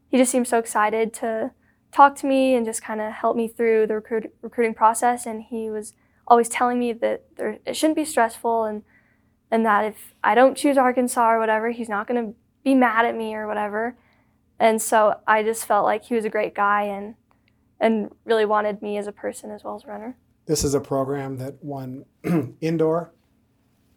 he 0.10 0.18
just 0.18 0.32
seemed 0.32 0.48
so 0.48 0.58
excited 0.58 1.14
to 1.14 1.52
talk 1.92 2.16
to 2.16 2.26
me 2.26 2.56
and 2.56 2.66
just 2.66 2.82
kind 2.82 3.02
of 3.02 3.14
help 3.14 3.38
me 3.38 3.48
through 3.48 3.86
the 3.86 3.94
recruit, 3.94 4.34
recruiting 4.42 4.74
process. 4.74 5.28
And 5.28 5.44
he 5.44 5.70
was 5.70 5.94
always 6.28 6.50
telling 6.50 6.80
me 6.80 6.92
that 6.92 7.26
there, 7.36 7.60
it 7.68 7.76
shouldn't 7.76 7.98
be 7.98 8.06
stressful 8.06 8.64
and, 8.64 8.82
and 9.52 9.64
that 9.64 9.86
if 9.86 10.16
I 10.24 10.34
don't 10.34 10.58
choose 10.58 10.76
Arkansas 10.76 11.34
or 11.34 11.40
whatever, 11.40 11.70
he's 11.70 11.88
not 11.88 12.08
going 12.08 12.26
to 12.26 12.36
be 12.64 12.74
mad 12.74 13.06
at 13.06 13.16
me 13.16 13.36
or 13.36 13.46
whatever. 13.46 13.96
And 14.60 14.82
so 14.82 15.20
I 15.28 15.44
just 15.44 15.66
felt 15.66 15.86
like 15.86 16.06
he 16.06 16.16
was 16.16 16.26
a 16.26 16.30
great 16.30 16.56
guy 16.56 16.84
and 16.84 17.16
and 17.80 18.10
really 18.24 18.46
wanted 18.46 18.82
me 18.82 18.98
as 18.98 19.06
a 19.06 19.12
person 19.12 19.52
as 19.52 19.64
well 19.64 19.76
as 19.76 19.84
a 19.84 19.88
runner. 19.88 20.18
This 20.46 20.64
is 20.64 20.74
a 20.74 20.80
program 20.80 21.38
that 21.38 21.62
won 21.64 22.06
indoor, 22.62 23.14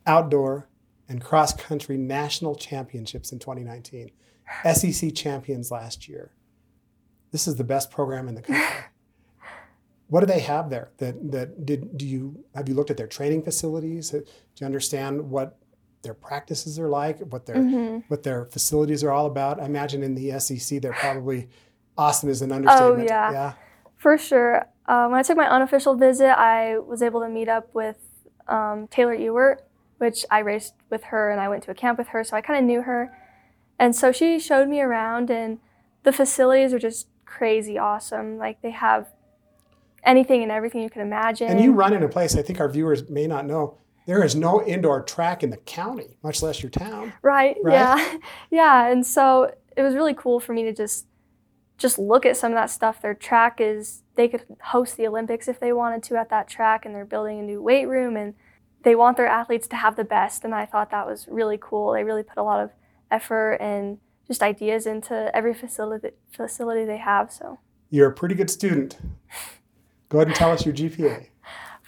outdoor, 0.04 0.68
and 1.08 1.22
cross 1.22 1.54
country 1.54 1.96
national 1.96 2.56
championships 2.56 3.30
in 3.30 3.38
2019. 3.38 4.10
SEC 4.74 5.14
champions 5.14 5.70
last 5.70 6.08
year. 6.08 6.32
This 7.30 7.46
is 7.46 7.56
the 7.56 7.64
best 7.64 7.90
program 7.90 8.28
in 8.28 8.34
the 8.34 8.42
country. 8.42 8.66
what 10.08 10.20
do 10.20 10.26
they 10.26 10.40
have 10.40 10.70
there? 10.70 10.90
That 10.98 11.30
that 11.30 11.66
did 11.66 11.96
do 11.96 12.06
you 12.06 12.44
have 12.54 12.68
you 12.68 12.74
looked 12.74 12.90
at 12.90 12.96
their 12.96 13.06
training 13.06 13.42
facilities? 13.42 14.10
Do 14.10 14.24
you 14.56 14.66
understand 14.66 15.30
what 15.30 15.58
their 16.02 16.14
practices 16.14 16.78
are 16.78 16.88
like, 16.88 17.18
what 17.20 17.46
their 17.46 17.56
mm-hmm. 17.56 17.98
what 18.08 18.22
their 18.22 18.46
facilities 18.46 19.02
are 19.02 19.10
all 19.10 19.26
about. 19.26 19.60
I 19.60 19.66
imagine 19.66 20.02
in 20.02 20.14
the 20.14 20.38
SEC 20.38 20.80
they're 20.80 20.92
probably 20.92 21.48
awesome 21.96 22.28
is 22.28 22.42
an 22.42 22.52
understatement. 22.52 23.00
Oh 23.00 23.04
yeah, 23.04 23.32
yeah, 23.32 23.52
for 23.96 24.16
sure. 24.16 24.66
Uh, 24.86 25.06
when 25.08 25.18
I 25.18 25.22
took 25.22 25.36
my 25.36 25.48
unofficial 25.48 25.96
visit, 25.96 26.38
I 26.38 26.78
was 26.78 27.02
able 27.02 27.20
to 27.20 27.28
meet 27.28 27.48
up 27.48 27.74
with 27.74 27.96
um, 28.46 28.88
Taylor 28.88 29.14
Ewert, 29.14 29.58
which 29.98 30.24
I 30.30 30.38
raced 30.38 30.74
with 30.88 31.04
her 31.04 31.30
and 31.30 31.40
I 31.40 31.48
went 31.48 31.64
to 31.64 31.70
a 31.70 31.74
camp 31.74 31.98
with 31.98 32.08
her, 32.08 32.24
so 32.24 32.36
I 32.36 32.40
kind 32.40 32.58
of 32.58 32.64
knew 32.64 32.82
her. 32.82 33.16
And 33.78 33.94
so 33.94 34.10
she 34.10 34.38
showed 34.38 34.68
me 34.68 34.80
around, 34.80 35.30
and 35.30 35.58
the 36.04 36.12
facilities 36.12 36.72
are 36.72 36.78
just 36.78 37.08
crazy 37.24 37.76
awesome. 37.76 38.38
Like 38.38 38.62
they 38.62 38.70
have 38.70 39.08
anything 40.04 40.42
and 40.42 40.50
everything 40.50 40.82
you 40.82 40.90
can 40.90 41.02
imagine. 41.02 41.48
And 41.48 41.60
you 41.60 41.72
run 41.72 41.92
in 41.92 42.02
a 42.02 42.08
place 42.08 42.36
I 42.36 42.42
think 42.42 42.60
our 42.60 42.68
viewers 42.68 43.08
may 43.08 43.26
not 43.26 43.46
know 43.46 43.76
there 44.08 44.24
is 44.24 44.34
no 44.34 44.64
indoor 44.64 45.02
track 45.02 45.42
in 45.42 45.50
the 45.50 45.58
county, 45.58 46.16
much 46.22 46.42
less 46.42 46.62
your 46.62 46.70
town. 46.70 47.12
Right. 47.20 47.56
right? 47.62 47.74
Yeah. 47.74 48.16
Yeah. 48.50 48.88
And 48.90 49.06
so 49.06 49.54
it 49.76 49.82
was 49.82 49.94
really 49.94 50.14
cool 50.14 50.40
for 50.40 50.54
me 50.54 50.62
to 50.64 50.72
just 50.72 51.06
just 51.76 51.98
look 51.98 52.24
at 52.24 52.36
some 52.36 52.50
of 52.50 52.56
that 52.56 52.70
stuff. 52.70 53.02
Their 53.02 53.14
track 53.14 53.60
is 53.60 54.02
they 54.14 54.26
could 54.26 54.44
host 54.62 54.96
the 54.96 55.06
Olympics 55.06 55.46
if 55.46 55.60
they 55.60 55.74
wanted 55.74 56.02
to 56.04 56.16
at 56.16 56.30
that 56.30 56.48
track, 56.48 56.86
and 56.86 56.94
they're 56.94 57.04
building 57.04 57.38
a 57.38 57.42
new 57.42 57.62
weight 57.62 57.86
room, 57.86 58.16
and 58.16 58.34
they 58.82 58.94
want 58.96 59.18
their 59.18 59.28
athletes 59.28 59.68
to 59.68 59.76
have 59.76 59.94
the 59.94 60.04
best. 60.04 60.42
And 60.42 60.54
I 60.54 60.64
thought 60.64 60.90
that 60.90 61.06
was 61.06 61.28
really 61.28 61.58
cool. 61.60 61.92
They 61.92 62.02
really 62.02 62.22
put 62.24 62.38
a 62.38 62.42
lot 62.42 62.60
of 62.60 62.70
effort 63.10 63.58
and 63.60 63.98
just 64.26 64.42
ideas 64.42 64.86
into 64.86 65.30
every 65.36 65.52
facility 65.52 66.12
facility 66.32 66.86
they 66.86 66.96
have. 66.96 67.30
So 67.30 67.58
You're 67.90 68.08
a 68.08 68.14
pretty 68.14 68.34
good 68.34 68.48
student. 68.48 68.96
Go 70.08 70.18
ahead 70.18 70.28
and 70.28 70.36
tell 70.36 70.50
us 70.50 70.64
your 70.64 70.74
GPA. 70.74 71.26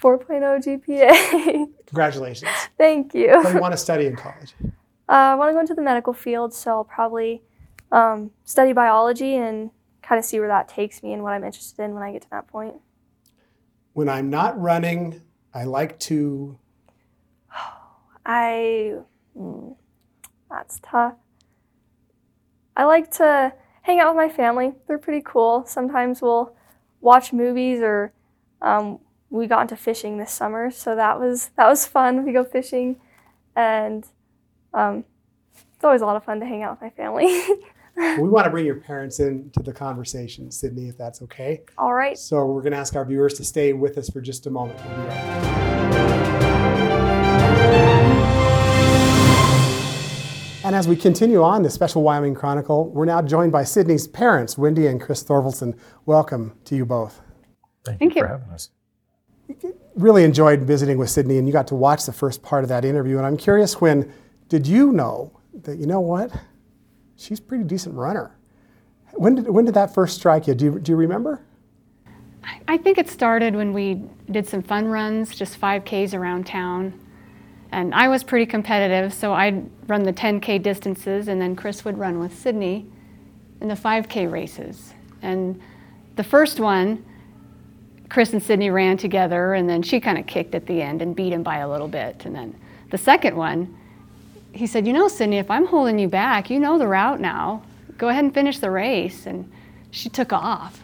4.0 0.01 0.83
GPA. 0.85 1.67
Congratulations. 1.85 2.49
Thank 2.77 3.13
you. 3.13 3.29
What 3.29 3.47
do 3.47 3.53
you 3.53 3.61
want 3.61 3.73
to 3.73 3.77
study 3.77 4.07
in 4.07 4.15
college? 4.15 4.55
Uh, 4.63 4.71
I 5.07 5.35
want 5.35 5.49
to 5.49 5.53
go 5.53 5.59
into 5.59 5.75
the 5.75 5.81
medical 5.81 6.13
field, 6.13 6.53
so 6.53 6.71
I'll 6.71 6.83
probably 6.83 7.41
um, 7.91 8.31
study 8.45 8.73
biology 8.73 9.35
and 9.35 9.69
kind 10.01 10.17
of 10.17 10.25
see 10.25 10.39
where 10.39 10.47
that 10.47 10.67
takes 10.67 11.03
me 11.03 11.13
and 11.13 11.21
what 11.21 11.33
I'm 11.33 11.43
interested 11.43 11.83
in 11.83 11.93
when 11.93 12.03
I 12.03 12.11
get 12.11 12.23
to 12.23 12.29
that 12.31 12.47
point. 12.47 12.75
When 13.93 14.09
I'm 14.09 14.29
not 14.29 14.59
running, 14.59 15.21
I 15.53 15.65
like 15.65 15.99
to. 16.01 16.57
I. 18.25 18.95
Mm, 19.37 19.75
that's 20.49 20.79
tough. 20.83 21.13
I 22.75 22.85
like 22.85 23.11
to 23.11 23.53
hang 23.83 23.99
out 23.99 24.15
with 24.15 24.17
my 24.17 24.29
family. 24.29 24.73
They're 24.87 24.97
pretty 24.97 25.21
cool. 25.25 25.65
Sometimes 25.65 26.21
we'll 26.21 26.55
watch 27.01 27.33
movies 27.33 27.81
or 27.81 28.13
um, 28.61 28.99
we 29.31 29.47
got 29.47 29.61
into 29.61 29.75
fishing 29.77 30.17
this 30.17 30.31
summer, 30.31 30.69
so 30.69 30.95
that 30.95 31.19
was 31.19 31.49
that 31.55 31.67
was 31.67 31.87
fun. 31.87 32.25
We 32.25 32.33
go 32.33 32.43
fishing, 32.43 32.97
and 33.55 34.05
um, 34.73 35.05
it's 35.55 35.83
always 35.83 36.01
a 36.01 36.05
lot 36.05 36.17
of 36.17 36.23
fun 36.23 36.39
to 36.41 36.45
hang 36.45 36.63
out 36.63 36.73
with 36.73 36.81
my 36.81 36.89
family. 36.89 37.25
we 38.21 38.29
want 38.29 38.43
to 38.43 38.51
bring 38.51 38.65
your 38.65 38.75
parents 38.75 39.19
into 39.19 39.63
the 39.63 39.73
conversation, 39.73 40.51
Sydney, 40.51 40.89
if 40.89 40.97
that's 40.97 41.21
okay. 41.23 41.61
All 41.77 41.93
right. 41.93 42.17
So 42.17 42.45
we're 42.45 42.61
going 42.61 42.73
to 42.73 42.77
ask 42.77 42.95
our 42.95 43.05
viewers 43.05 43.33
to 43.35 43.43
stay 43.43 43.73
with 43.73 43.97
us 43.97 44.09
for 44.09 44.21
just 44.21 44.47
a 44.47 44.51
moment. 44.51 44.79
We'll 44.85 44.95
be 44.97 45.01
right 45.03 45.61
And 50.63 50.75
as 50.75 50.87
we 50.87 50.95
continue 50.95 51.41
on 51.41 51.63
the 51.63 51.71
Special 51.71 52.03
Wyoming 52.03 52.35
Chronicle, 52.35 52.91
we're 52.91 53.05
now 53.05 53.21
joined 53.21 53.51
by 53.51 53.63
Sydney's 53.63 54.07
parents, 54.07 54.57
Wendy 54.57 54.85
and 54.85 55.01
Chris 55.01 55.23
Thorvaldson. 55.23 55.75
Welcome 56.05 56.53
to 56.65 56.75
you 56.75 56.85
both. 56.85 57.19
Thank, 57.83 57.97
Thank 57.97 58.15
you, 58.15 58.21
you. 58.21 58.27
for 58.27 58.31
having 58.31 58.49
us. 58.51 58.69
Really 59.95 60.23
enjoyed 60.23 60.61
visiting 60.61 60.97
with 60.97 61.09
Sydney, 61.09 61.37
and 61.37 61.47
you 61.47 61.53
got 61.53 61.67
to 61.67 61.75
watch 61.75 62.05
the 62.05 62.13
first 62.13 62.41
part 62.41 62.63
of 62.63 62.69
that 62.69 62.85
interview. 62.85 63.17
And 63.17 63.25
I'm 63.25 63.37
curious, 63.37 63.81
when 63.81 64.11
did 64.49 64.67
you 64.67 64.91
know 64.91 65.39
that 65.63 65.77
you 65.77 65.85
know 65.85 65.99
what? 65.99 66.31
She's 67.15 67.39
a 67.39 67.41
pretty 67.41 67.63
decent 67.63 67.95
runner. 67.95 68.35
When 69.13 69.35
did 69.35 69.49
when 69.49 69.65
did 69.65 69.73
that 69.73 69.93
first 69.93 70.15
strike 70.15 70.47
you? 70.47 70.55
Do 70.55 70.65
you, 70.65 70.79
do 70.79 70.91
you 70.91 70.95
remember? 70.95 71.41
I 72.67 72.77
think 72.77 72.97
it 72.97 73.09
started 73.09 73.55
when 73.55 73.73
we 73.73 74.01
did 74.31 74.47
some 74.47 74.61
fun 74.63 74.87
runs, 74.87 75.35
just 75.35 75.59
5Ks 75.59 76.13
around 76.13 76.47
town. 76.47 76.99
And 77.71 77.93
I 77.93 78.07
was 78.07 78.23
pretty 78.23 78.45
competitive, 78.45 79.13
so 79.13 79.33
I'd 79.33 79.69
run 79.87 80.03
the 80.03 80.13
10K 80.13 80.61
distances, 80.61 81.27
and 81.27 81.41
then 81.41 81.55
Chris 81.55 81.85
would 81.85 81.97
run 81.97 82.19
with 82.19 82.37
Sydney 82.37 82.85
in 83.61 83.67
the 83.67 83.75
5K 83.75 84.29
races. 84.29 84.93
And 85.21 85.61
the 86.15 86.23
first 86.23 86.59
one, 86.59 87.05
Chris 88.11 88.33
and 88.33 88.43
Sydney 88.43 88.69
ran 88.69 88.97
together, 88.97 89.53
and 89.53 89.69
then 89.69 89.81
she 89.81 90.01
kind 90.01 90.17
of 90.17 90.27
kicked 90.27 90.53
at 90.53 90.65
the 90.65 90.81
end 90.81 91.01
and 91.01 91.15
beat 91.15 91.31
him 91.31 91.43
by 91.43 91.59
a 91.59 91.69
little 91.69 91.87
bit. 91.87 92.25
And 92.25 92.35
then 92.35 92.59
the 92.89 92.97
second 92.97 93.37
one, 93.37 93.73
he 94.51 94.67
said, 94.67 94.85
You 94.85 94.91
know, 94.91 95.07
Sydney, 95.07 95.37
if 95.37 95.49
I'm 95.49 95.65
holding 95.65 95.97
you 95.97 96.09
back, 96.09 96.49
you 96.49 96.59
know 96.59 96.77
the 96.77 96.87
route 96.87 97.21
now. 97.21 97.63
Go 97.97 98.09
ahead 98.09 98.25
and 98.25 98.33
finish 98.33 98.59
the 98.59 98.69
race. 98.69 99.25
And 99.27 99.49
she 99.91 100.09
took 100.09 100.33
off. 100.33 100.83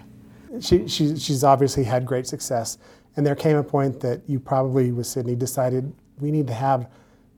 She, 0.62 0.88
she, 0.88 1.18
she's 1.18 1.44
obviously 1.44 1.84
had 1.84 2.06
great 2.06 2.28
success. 2.28 2.78
And 3.18 3.26
there 3.26 3.36
came 3.36 3.58
a 3.58 3.64
point 3.64 4.00
that 4.00 4.22
you 4.26 4.40
probably, 4.40 4.94
with 4.94 5.06
Sydney, 5.06 5.36
decided 5.36 5.92
we 6.22 6.32
need 6.32 6.48
to 6.48 6.54
have 6.54 6.90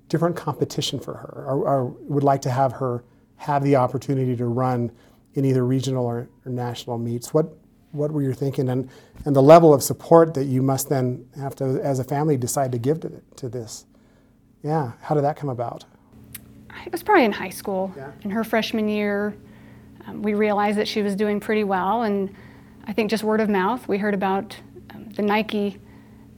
different 0.08 0.36
competition 0.36 1.00
for 1.00 1.16
her, 1.16 1.46
or, 1.48 1.68
or 1.68 1.86
would 1.86 2.24
like 2.24 2.44
to 2.44 2.52
have 2.52 2.74
her 2.74 3.04
have 3.38 3.64
the 3.64 3.76
opportunity 3.76 4.36
to 4.36 4.46
run 4.46 4.92
in 5.34 5.46
either 5.46 5.66
regional 5.66 6.06
or, 6.06 6.30
or 6.46 6.52
national 6.52 7.00
meets. 7.00 7.34
What, 7.34 7.52
what 7.92 8.12
were 8.12 8.22
you 8.22 8.34
thinking? 8.34 8.70
And, 8.70 8.90
and 9.26 9.36
the 9.36 9.42
level 9.42 9.74
of 9.74 9.82
support 9.84 10.34
that 10.36 10.46
you 10.46 10.62
must 10.62 10.90
then 10.90 11.28
have 11.36 11.56
to, 11.56 11.82
as 11.84 12.00
a 12.00 12.04
family, 12.04 12.38
decide 12.38 12.72
to 12.72 12.78
give 12.78 13.00
to, 13.02 13.22
to 13.38 13.50
this. 13.50 13.86
Yeah, 14.64 14.94
how 15.02 15.16
did 15.16 15.24
that 15.24 15.38
come 15.38 15.50
about? 15.50 15.86
It 16.86 16.92
was 16.92 17.04
probably 17.04 17.26
in 17.26 17.32
high 17.32 17.50
school. 17.50 17.94
Yeah. 17.96 18.12
In 18.22 18.30
her 18.32 18.44
freshman 18.44 18.88
year, 18.88 19.36
um, 20.08 20.22
we 20.22 20.34
realized 20.34 20.78
that 20.78 20.88
she 20.88 21.02
was 21.02 21.16
doing 21.16 21.40
pretty 21.40 21.64
well, 21.64 22.04
and 22.04 22.34
I 22.86 22.94
think 22.94 23.10
just 23.10 23.24
word 23.24 23.42
of 23.42 23.50
mouth, 23.50 23.88
we 23.88 23.98
heard 23.98 24.14
about 24.14 24.56
um, 24.92 25.10
the 25.10 25.22
Nike 25.22 25.78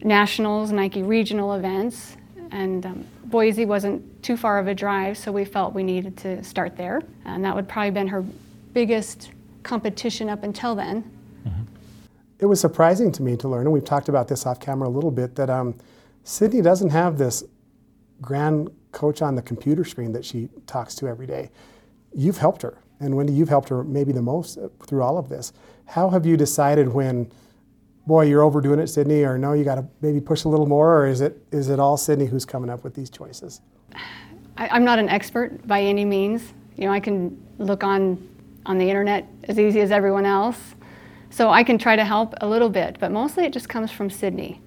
nationals, 0.02 0.72
Nike 0.72 1.04
regional 1.04 1.54
events, 1.54 2.18
and 2.52 2.86
um, 2.86 3.06
Boise 3.26 3.66
wasn't 3.66 4.24
too 4.24 4.36
far 4.36 4.60
of 4.60 4.68
a 4.68 4.74
drive, 4.74 5.18
so 5.18 5.32
we 5.32 5.46
felt 5.46 5.74
we 5.74 5.84
needed 5.84 6.18
to 6.18 6.44
start 6.44 6.76
there, 6.76 7.02
and 7.26 7.44
that 7.46 7.56
would 7.56 7.68
probably 7.68 7.92
been 7.92 8.08
her 8.08 8.24
biggest 8.74 9.32
competition 9.64 10.30
up 10.30 10.44
until 10.44 10.76
then. 10.76 11.10
It 12.42 12.48
was 12.48 12.60
surprising 12.60 13.12
to 13.14 13.22
me 13.22 13.38
to 13.38 13.48
learn, 13.48 13.68
and 13.68 13.72
we've 13.72 13.86
talked 13.86 14.10
about 14.10 14.28
this 14.28 14.48
off 14.48 14.60
camera 14.60 14.88
a 14.88 14.90
little 14.90 15.12
bit, 15.12 15.36
that 15.36 15.52
um, 15.52 15.76
Sydney 16.24 16.62
doesn't 16.62 16.90
have 16.90 17.20
this 17.20 17.44
grand 18.20 18.72
coach 18.92 19.22
on 19.22 19.36
the 19.36 19.44
computer 19.44 19.84
screen 19.84 20.12
that 20.14 20.26
she 20.26 20.50
talks 20.66 20.96
to 20.96 21.08
every 21.08 21.28
day. 21.28 21.52
You've 22.16 22.38
helped 22.38 22.64
her, 22.64 22.80
and 23.00 23.16
Wendy, 23.16 23.32
you've 23.32 23.50
helped 23.50 23.70
her 23.70 23.84
maybe 23.84 24.12
the 24.12 24.24
most 24.24 24.58
through 24.88 25.04
all 25.04 25.20
of 25.20 25.30
this. 25.30 25.54
How 25.86 26.10
have 26.10 26.26
you 26.26 26.36
decided 26.36 26.90
when, 26.90 27.32
boy, 28.08 28.26
you're 28.26 28.42
overdoing 28.42 28.80
it, 28.80 28.88
Sydney, 28.88 29.24
or 29.24 29.38
no, 29.38 29.54
you 29.54 29.64
got 29.64 29.76
to 29.76 29.86
maybe 30.02 30.20
push 30.20 30.44
a 30.44 30.50
little 30.50 30.66
more, 30.66 30.98
or 30.98 31.08
is 31.08 31.22
it 31.22 31.38
is 31.52 31.70
it 31.70 31.80
all 31.80 31.96
Sydney 31.96 32.26
who's 32.26 32.46
coming 32.46 32.72
up 32.72 32.84
with 32.84 32.96
these 32.96 33.12
choices? 33.12 33.62
I, 34.58 34.68
I'm 34.70 34.84
not 34.84 34.98
an 34.98 35.10
expert 35.10 35.68
by 35.68 35.82
any 35.82 36.06
means. 36.06 36.54
You 36.76 36.86
know, 36.86 36.92
I 36.92 37.00
can 37.00 37.40
look 37.60 37.84
on 37.84 38.28
on 38.66 38.80
the 38.80 38.90
internet 38.90 39.28
as 39.44 39.60
easy 39.60 39.82
as 39.82 39.92
everyone 39.92 40.26
else, 40.26 40.58
so 41.32 41.50
I 41.50 41.64
can 41.64 41.78
try 41.78 41.96
to 41.96 42.06
help 42.06 42.36
a 42.42 42.48
little 42.48 42.70
bit. 42.70 42.98
But 43.00 43.12
mostly, 43.12 43.46
it 43.46 43.54
just 43.54 43.70
comes 43.70 43.90
from 43.90 44.10
Sydney. 44.10 44.62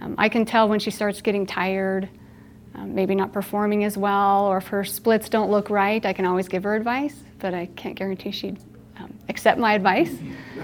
Um, 0.00 0.14
I 0.18 0.28
can 0.28 0.44
tell 0.44 0.68
when 0.68 0.80
she 0.80 0.90
starts 0.90 1.22
getting 1.22 1.46
tired, 1.46 2.08
um, 2.74 2.94
maybe 2.94 3.14
not 3.14 3.32
performing 3.32 3.84
as 3.84 3.96
well, 3.96 4.46
or 4.46 4.58
if 4.58 4.66
her 4.68 4.84
splits 4.84 5.28
don't 5.28 5.50
look 5.50 5.70
right. 5.70 6.04
I 6.04 6.12
can 6.12 6.26
always 6.26 6.48
give 6.48 6.64
her 6.64 6.74
advice, 6.74 7.14
but 7.38 7.54
I 7.54 7.66
can't 7.76 7.94
guarantee 7.94 8.32
she'd 8.32 8.58
um, 8.98 9.14
accept 9.28 9.58
my 9.58 9.74
advice. 9.74 10.14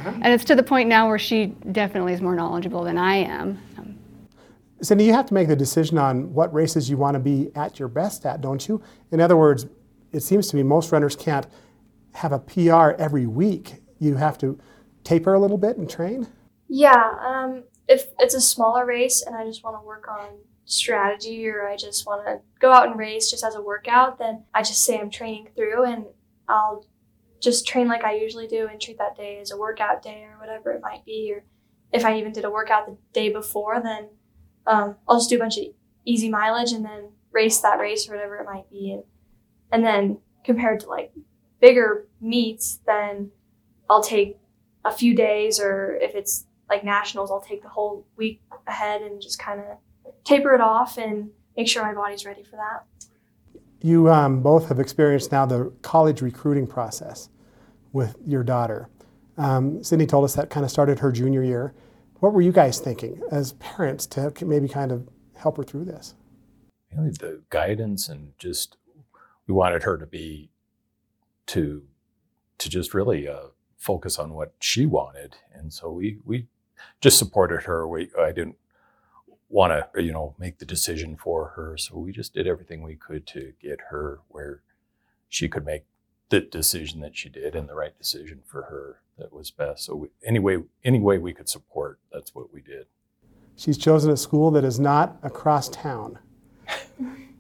And 0.04 0.26
it's 0.26 0.44
to 0.44 0.54
the 0.54 0.62
point 0.62 0.88
now 0.88 1.08
where 1.08 1.18
she 1.18 1.46
definitely 1.72 2.12
is 2.12 2.20
more 2.20 2.34
knowledgeable 2.34 2.84
than 2.84 2.98
I 2.98 3.16
am. 3.16 3.58
Um, 3.78 3.98
Cindy, 4.82 5.04
you 5.04 5.12
have 5.12 5.26
to 5.26 5.34
make 5.34 5.48
the 5.48 5.56
decision 5.56 5.96
on 5.96 6.32
what 6.34 6.52
races 6.52 6.90
you 6.90 6.96
want 6.96 7.14
to 7.14 7.20
be 7.20 7.50
at 7.54 7.78
your 7.78 7.88
best 7.88 8.26
at, 8.26 8.40
don't 8.40 8.66
you? 8.68 8.82
In 9.10 9.20
other 9.20 9.36
words, 9.36 9.66
it 10.12 10.20
seems 10.20 10.48
to 10.48 10.56
me 10.56 10.62
most 10.62 10.92
runners 10.92 11.16
can't 11.16 11.46
have 12.12 12.32
a 12.32 12.38
PR 12.38 13.00
every 13.02 13.26
week. 13.26 13.82
You 13.98 14.16
have 14.16 14.38
to 14.38 14.58
taper 15.06 15.34
a 15.34 15.38
little 15.38 15.58
bit 15.58 15.76
and 15.76 15.88
train. 15.88 16.26
Yeah, 16.68 17.12
um, 17.24 17.64
if 17.88 18.08
it's 18.18 18.34
a 18.34 18.40
smaller 18.40 18.84
race 18.84 19.22
and 19.22 19.36
I 19.36 19.44
just 19.44 19.62
want 19.62 19.80
to 19.80 19.86
work 19.86 20.08
on 20.08 20.38
strategy 20.64 21.48
or 21.48 21.68
I 21.68 21.76
just 21.76 22.06
want 22.06 22.26
to 22.26 22.40
go 22.58 22.72
out 22.72 22.88
and 22.88 22.98
race 22.98 23.30
just 23.30 23.44
as 23.44 23.54
a 23.54 23.62
workout, 23.62 24.18
then 24.18 24.44
I 24.52 24.62
just 24.62 24.84
say 24.84 24.98
I'm 24.98 25.10
training 25.10 25.48
through 25.54 25.84
and 25.84 26.06
I'll 26.48 26.84
just 27.40 27.66
train 27.66 27.86
like 27.86 28.02
I 28.02 28.16
usually 28.16 28.48
do 28.48 28.66
and 28.66 28.80
treat 28.80 28.98
that 28.98 29.16
day 29.16 29.38
as 29.40 29.52
a 29.52 29.56
workout 29.56 30.02
day 30.02 30.24
or 30.24 30.38
whatever 30.40 30.72
it 30.72 30.82
might 30.82 31.04
be. 31.04 31.32
Or 31.32 31.44
if 31.92 32.04
I 32.04 32.18
even 32.18 32.32
did 32.32 32.44
a 32.44 32.50
workout 32.50 32.86
the 32.86 32.96
day 33.12 33.30
before, 33.30 33.80
then 33.80 34.08
um, 34.66 34.96
I'll 35.06 35.18
just 35.18 35.30
do 35.30 35.36
a 35.36 35.40
bunch 35.40 35.58
of 35.58 35.66
easy 36.04 36.28
mileage 36.28 36.72
and 36.72 36.84
then 36.84 37.10
race 37.30 37.60
that 37.60 37.78
race 37.78 38.08
or 38.08 38.14
whatever 38.14 38.36
it 38.36 38.46
might 38.46 38.68
be. 38.70 38.92
And, 38.92 39.04
and 39.70 39.84
then 39.84 40.18
compared 40.44 40.80
to 40.80 40.88
like 40.88 41.12
bigger 41.60 42.08
meets, 42.20 42.80
then 42.86 43.30
I'll 43.88 44.02
take 44.02 44.38
a 44.86 44.92
few 44.92 45.14
days 45.14 45.60
or 45.60 45.96
if 45.96 46.14
it's 46.14 46.46
like 46.68 46.84
nationals, 46.84 47.30
I'll 47.30 47.40
take 47.40 47.62
the 47.62 47.68
whole 47.68 48.06
week 48.16 48.40
ahead 48.66 49.02
and 49.02 49.20
just 49.20 49.38
kind 49.38 49.60
of 49.60 49.78
taper 50.24 50.54
it 50.54 50.60
off 50.60 50.98
and 50.98 51.30
make 51.56 51.68
sure 51.68 51.82
my 51.82 51.94
body's 51.94 52.24
ready 52.24 52.42
for 52.42 52.56
that. 52.56 52.84
You 53.82 54.10
um, 54.10 54.42
both 54.42 54.68
have 54.68 54.80
experienced 54.80 55.32
now 55.32 55.46
the 55.46 55.72
college 55.82 56.22
recruiting 56.22 56.66
process 56.66 57.28
with 57.92 58.16
your 58.26 58.42
daughter. 58.42 58.88
Um, 59.38 59.82
Cindy 59.84 60.06
told 60.06 60.24
us 60.24 60.34
that 60.34 60.50
kind 60.50 60.64
of 60.64 60.70
started 60.70 60.98
her 61.00 61.12
junior 61.12 61.42
year. 61.42 61.74
What 62.20 62.32
were 62.32 62.40
you 62.40 62.52
guys 62.52 62.80
thinking 62.80 63.20
as 63.30 63.52
parents 63.54 64.06
to 64.08 64.32
maybe 64.44 64.68
kind 64.68 64.90
of 64.90 65.08
help 65.36 65.58
her 65.58 65.62
through 65.62 65.84
this? 65.84 66.14
Mainly 66.90 67.10
the 67.10 67.42
guidance 67.50 68.08
and 68.08 68.32
just 68.38 68.78
we 69.46 69.54
wanted 69.54 69.82
her 69.82 69.98
to 69.98 70.06
be 70.06 70.50
to 71.46 71.82
to 72.58 72.68
just 72.70 72.94
really 72.94 73.28
uh, 73.28 73.48
focus 73.76 74.18
on 74.18 74.34
what 74.34 74.54
she 74.60 74.86
wanted, 74.86 75.36
and 75.52 75.72
so 75.72 75.90
we 75.90 76.18
we 76.24 76.46
just 77.00 77.18
supported 77.18 77.64
her. 77.64 77.86
We 77.86 78.10
I 78.18 78.32
didn't 78.32 78.56
want 79.48 79.72
to 79.72 80.02
you 80.02 80.12
know 80.12 80.34
make 80.38 80.58
the 80.58 80.64
decision 80.64 81.16
for 81.16 81.48
her, 81.56 81.76
so 81.76 81.96
we 81.96 82.12
just 82.12 82.34
did 82.34 82.46
everything 82.46 82.82
we 82.82 82.96
could 82.96 83.26
to 83.28 83.52
get 83.60 83.80
her 83.90 84.20
where 84.28 84.62
she 85.28 85.48
could 85.48 85.64
make 85.64 85.84
the 86.28 86.40
decision 86.40 87.00
that 87.00 87.16
she 87.16 87.28
did 87.28 87.54
and 87.54 87.68
the 87.68 87.74
right 87.74 87.96
decision 87.96 88.40
for 88.44 88.62
her 88.62 89.00
that 89.18 89.32
was 89.32 89.50
best. 89.50 89.84
So 89.84 89.94
we, 89.94 90.08
any 90.24 90.38
way 90.38 90.58
any 90.84 91.00
way 91.00 91.18
we 91.18 91.32
could 91.32 91.48
support, 91.48 91.98
that's 92.12 92.34
what 92.34 92.52
we 92.52 92.60
did. 92.60 92.86
She's 93.56 93.78
chosen 93.78 94.10
a 94.10 94.16
school 94.16 94.50
that 94.50 94.64
is 94.64 94.78
not 94.78 95.18
across 95.22 95.68
town. 95.70 96.18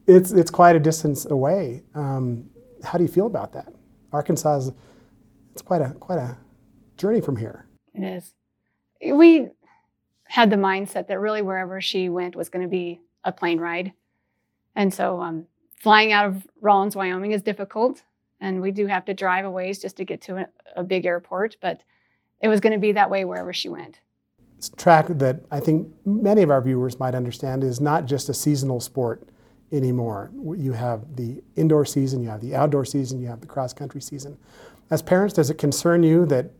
It's, 0.06 0.30
it's 0.30 0.50
quite 0.50 0.76
a 0.76 0.80
distance 0.80 1.26
away. 1.26 1.82
Um, 1.94 2.48
how 2.84 2.96
do 2.96 3.02
you 3.02 3.08
feel 3.08 3.26
about 3.26 3.52
that? 3.54 3.72
Arkansas 4.12 4.56
is 4.58 4.72
it's 5.56 5.62
quite 5.62 5.80
a 5.80 5.88
quite 5.92 6.18
a 6.18 6.36
journey 6.98 7.22
from 7.22 7.36
here. 7.36 7.66
It 7.94 8.02
is. 8.02 8.34
We 9.10 9.48
had 10.24 10.50
the 10.50 10.56
mindset 10.56 11.08
that 11.08 11.18
really 11.18 11.40
wherever 11.40 11.80
she 11.80 12.10
went 12.10 12.36
was 12.36 12.50
going 12.50 12.62
to 12.62 12.68
be 12.68 13.00
a 13.24 13.32
plane 13.32 13.58
ride. 13.58 13.94
And 14.74 14.92
so 14.92 15.22
um, 15.22 15.46
flying 15.80 16.12
out 16.12 16.26
of 16.26 16.46
Rawlins, 16.60 16.94
Wyoming 16.94 17.32
is 17.32 17.40
difficult. 17.40 18.02
And 18.38 18.60
we 18.60 18.70
do 18.70 18.86
have 18.86 19.06
to 19.06 19.14
drive 19.14 19.46
a 19.46 19.50
ways 19.50 19.78
just 19.78 19.96
to 19.96 20.04
get 20.04 20.20
to 20.22 20.36
a, 20.36 20.46
a 20.76 20.84
big 20.84 21.06
airport. 21.06 21.56
But 21.62 21.80
it 22.42 22.48
was 22.48 22.60
going 22.60 22.74
to 22.74 22.78
be 22.78 22.92
that 22.92 23.08
way 23.08 23.24
wherever 23.24 23.54
she 23.54 23.70
went. 23.70 24.00
Track 24.76 25.06
that 25.08 25.40
I 25.50 25.60
think 25.60 25.88
many 26.04 26.42
of 26.42 26.50
our 26.50 26.60
viewers 26.60 27.00
might 27.00 27.14
understand 27.14 27.64
is 27.64 27.80
not 27.80 28.04
just 28.04 28.28
a 28.28 28.34
seasonal 28.34 28.80
sport 28.80 29.26
anymore. 29.72 30.30
You 30.34 30.72
have 30.72 31.16
the 31.16 31.42
indoor 31.56 31.86
season, 31.86 32.22
you 32.22 32.28
have 32.28 32.42
the 32.42 32.54
outdoor 32.54 32.84
season, 32.84 33.22
you 33.22 33.28
have 33.28 33.40
the 33.40 33.46
cross 33.46 33.72
country 33.72 34.02
season. 34.02 34.36
As 34.90 35.02
parents, 35.02 35.34
does 35.34 35.50
it 35.50 35.58
concern 35.58 36.02
you 36.02 36.26
that 36.26 36.50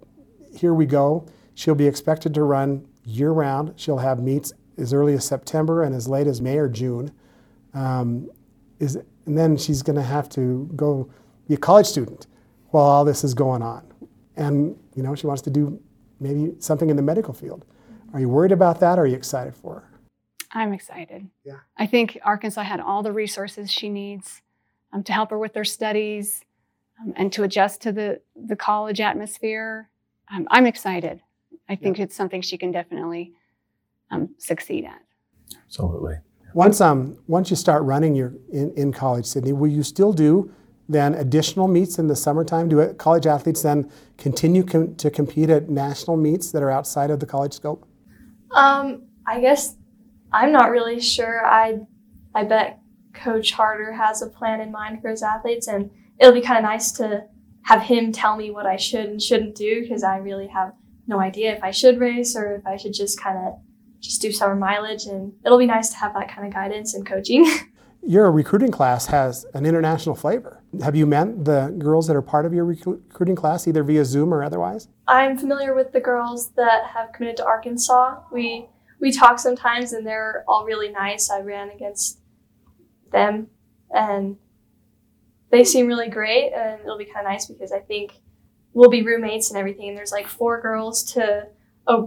here 0.54 0.74
we 0.74 0.86
go, 0.86 1.26
she'll 1.54 1.74
be 1.74 1.86
expected 1.86 2.34
to 2.34 2.42
run 2.42 2.86
year 3.04 3.30
round? 3.30 3.74
She'll 3.76 3.98
have 3.98 4.20
meets 4.20 4.52
as 4.78 4.92
early 4.92 5.14
as 5.14 5.24
September 5.24 5.82
and 5.82 5.94
as 5.94 6.08
late 6.08 6.26
as 6.26 6.40
May 6.40 6.58
or 6.58 6.68
June. 6.68 7.12
Um, 7.72 8.30
is, 8.80 8.96
and 9.26 9.38
then 9.38 9.56
she's 9.56 9.82
going 9.82 9.96
to 9.96 10.02
have 10.02 10.28
to 10.30 10.70
go 10.76 11.08
be 11.48 11.54
a 11.54 11.58
college 11.58 11.86
student 11.86 12.26
while 12.70 12.84
all 12.84 13.04
this 13.04 13.22
is 13.22 13.34
going 13.34 13.62
on. 13.62 13.86
And, 14.36 14.76
you 14.94 15.02
know, 15.02 15.14
she 15.14 15.26
wants 15.26 15.42
to 15.42 15.50
do 15.50 15.80
maybe 16.20 16.54
something 16.58 16.90
in 16.90 16.96
the 16.96 17.02
medical 17.02 17.32
field. 17.32 17.64
Are 18.12 18.20
you 18.20 18.28
worried 18.28 18.52
about 18.52 18.80
that 18.80 18.98
or 18.98 19.02
are 19.02 19.06
you 19.06 19.16
excited 19.16 19.54
for 19.54 19.74
her? 19.74 19.90
I'm 20.52 20.72
excited. 20.72 21.28
Yeah. 21.44 21.58
I 21.76 21.86
think 21.86 22.18
Arkansas 22.24 22.62
had 22.62 22.80
all 22.80 23.02
the 23.02 23.12
resources 23.12 23.70
she 23.70 23.88
needs 23.88 24.42
um, 24.92 25.02
to 25.04 25.12
help 25.12 25.30
her 25.30 25.38
with 25.38 25.54
her 25.54 25.64
studies 25.64 26.44
um, 27.00 27.12
and 27.16 27.32
to 27.32 27.42
adjust 27.42 27.80
to 27.82 27.92
the, 27.92 28.20
the 28.34 28.56
college 28.56 29.00
atmosphere. 29.00 29.90
Um, 30.32 30.46
I'm 30.50 30.66
excited. 30.66 31.20
I 31.68 31.76
think 31.76 31.98
yeah. 31.98 32.04
it's 32.04 32.14
something 32.14 32.42
she 32.42 32.58
can 32.58 32.72
definitely 32.72 33.32
um, 34.10 34.34
succeed 34.38 34.84
at. 34.84 35.02
Absolutely. 35.66 36.16
Once 36.54 36.80
um 36.80 37.18
once 37.26 37.50
you 37.50 37.56
start 37.56 37.82
running 37.82 38.14
your 38.14 38.32
in, 38.50 38.72
in 38.76 38.92
college, 38.92 39.26
Sydney, 39.26 39.52
will 39.52 39.68
you 39.68 39.82
still 39.82 40.12
do 40.12 40.50
then 40.88 41.14
additional 41.14 41.68
meets 41.68 41.98
in 41.98 42.06
the 42.06 42.16
summertime? 42.16 42.68
Do 42.68 42.94
college 42.94 43.26
athletes 43.26 43.62
then 43.62 43.90
continue 44.16 44.64
com- 44.64 44.94
to 44.94 45.10
compete 45.10 45.50
at 45.50 45.68
national 45.68 46.16
meets 46.16 46.52
that 46.52 46.62
are 46.62 46.70
outside 46.70 47.10
of 47.10 47.20
the 47.20 47.26
college 47.26 47.52
scope? 47.52 47.86
Um, 48.52 49.02
I 49.26 49.40
guess 49.40 49.76
I'm 50.32 50.50
not 50.50 50.70
really 50.70 51.00
sure. 51.00 51.44
I 51.44 51.80
I 52.34 52.44
bet 52.44 52.78
Coach 53.12 53.52
Harder 53.52 53.92
has 53.92 54.22
a 54.22 54.28
plan 54.28 54.60
in 54.60 54.70
mind 54.70 55.02
for 55.02 55.10
his 55.10 55.22
athletes, 55.22 55.66
and 55.66 55.90
it'll 56.18 56.34
be 56.34 56.40
kind 56.40 56.58
of 56.58 56.64
nice 56.64 56.92
to 56.92 57.24
have 57.62 57.82
him 57.82 58.12
tell 58.12 58.36
me 58.36 58.50
what 58.50 58.66
I 58.66 58.76
should 58.76 59.06
and 59.06 59.22
shouldn't 59.22 59.56
do 59.56 59.82
because 59.82 60.04
I 60.04 60.18
really 60.18 60.46
have 60.48 60.72
no 61.06 61.20
idea 61.20 61.54
if 61.54 61.62
I 61.62 61.70
should 61.70 61.98
race 61.98 62.36
or 62.36 62.56
if 62.56 62.66
I 62.66 62.76
should 62.76 62.94
just 62.94 63.20
kind 63.20 63.38
of 63.38 63.54
just 64.00 64.20
do 64.22 64.30
summer 64.30 64.54
mileage. 64.54 65.06
And 65.06 65.32
it'll 65.44 65.58
be 65.58 65.66
nice 65.66 65.90
to 65.90 65.96
have 65.96 66.14
that 66.14 66.28
kind 66.28 66.46
of 66.46 66.54
guidance 66.54 66.94
and 66.94 67.04
coaching. 67.04 67.50
your 68.06 68.30
recruiting 68.30 68.70
class 68.70 69.06
has 69.06 69.44
an 69.54 69.66
international 69.66 70.14
flavor. 70.14 70.62
Have 70.80 70.94
you 70.94 71.06
met 71.06 71.44
the 71.44 71.74
girls 71.78 72.06
that 72.06 72.14
are 72.14 72.22
part 72.22 72.46
of 72.46 72.54
your 72.54 72.64
recruiting 72.64 73.34
class, 73.34 73.66
either 73.66 73.82
via 73.82 74.04
Zoom 74.04 74.32
or 74.32 74.44
otherwise? 74.44 74.88
I'm 75.08 75.36
familiar 75.36 75.74
with 75.74 75.92
the 75.92 76.00
girls 76.00 76.50
that 76.52 76.86
have 76.94 77.12
committed 77.12 77.36
to 77.38 77.44
Arkansas. 77.44 78.20
We 78.32 78.68
we 79.00 79.12
talk 79.12 79.38
sometimes, 79.38 79.92
and 79.92 80.06
they're 80.06 80.44
all 80.48 80.64
really 80.64 80.90
nice. 80.90 81.30
I 81.30 81.40
ran 81.40 81.70
against 81.70 82.20
them, 83.10 83.48
and 83.90 84.36
they 85.50 85.64
seem 85.64 85.86
really 85.86 86.08
great. 86.08 86.52
And 86.52 86.80
it'll 86.80 86.98
be 86.98 87.04
kind 87.04 87.26
of 87.26 87.32
nice 87.32 87.46
because 87.46 87.72
I 87.72 87.80
think 87.80 88.20
we'll 88.72 88.90
be 88.90 89.02
roommates 89.02 89.50
and 89.50 89.58
everything. 89.58 89.88
And 89.88 89.98
there's 89.98 90.12
like 90.12 90.26
four 90.26 90.60
girls 90.60 91.02
to 91.14 91.48
a 91.86 92.04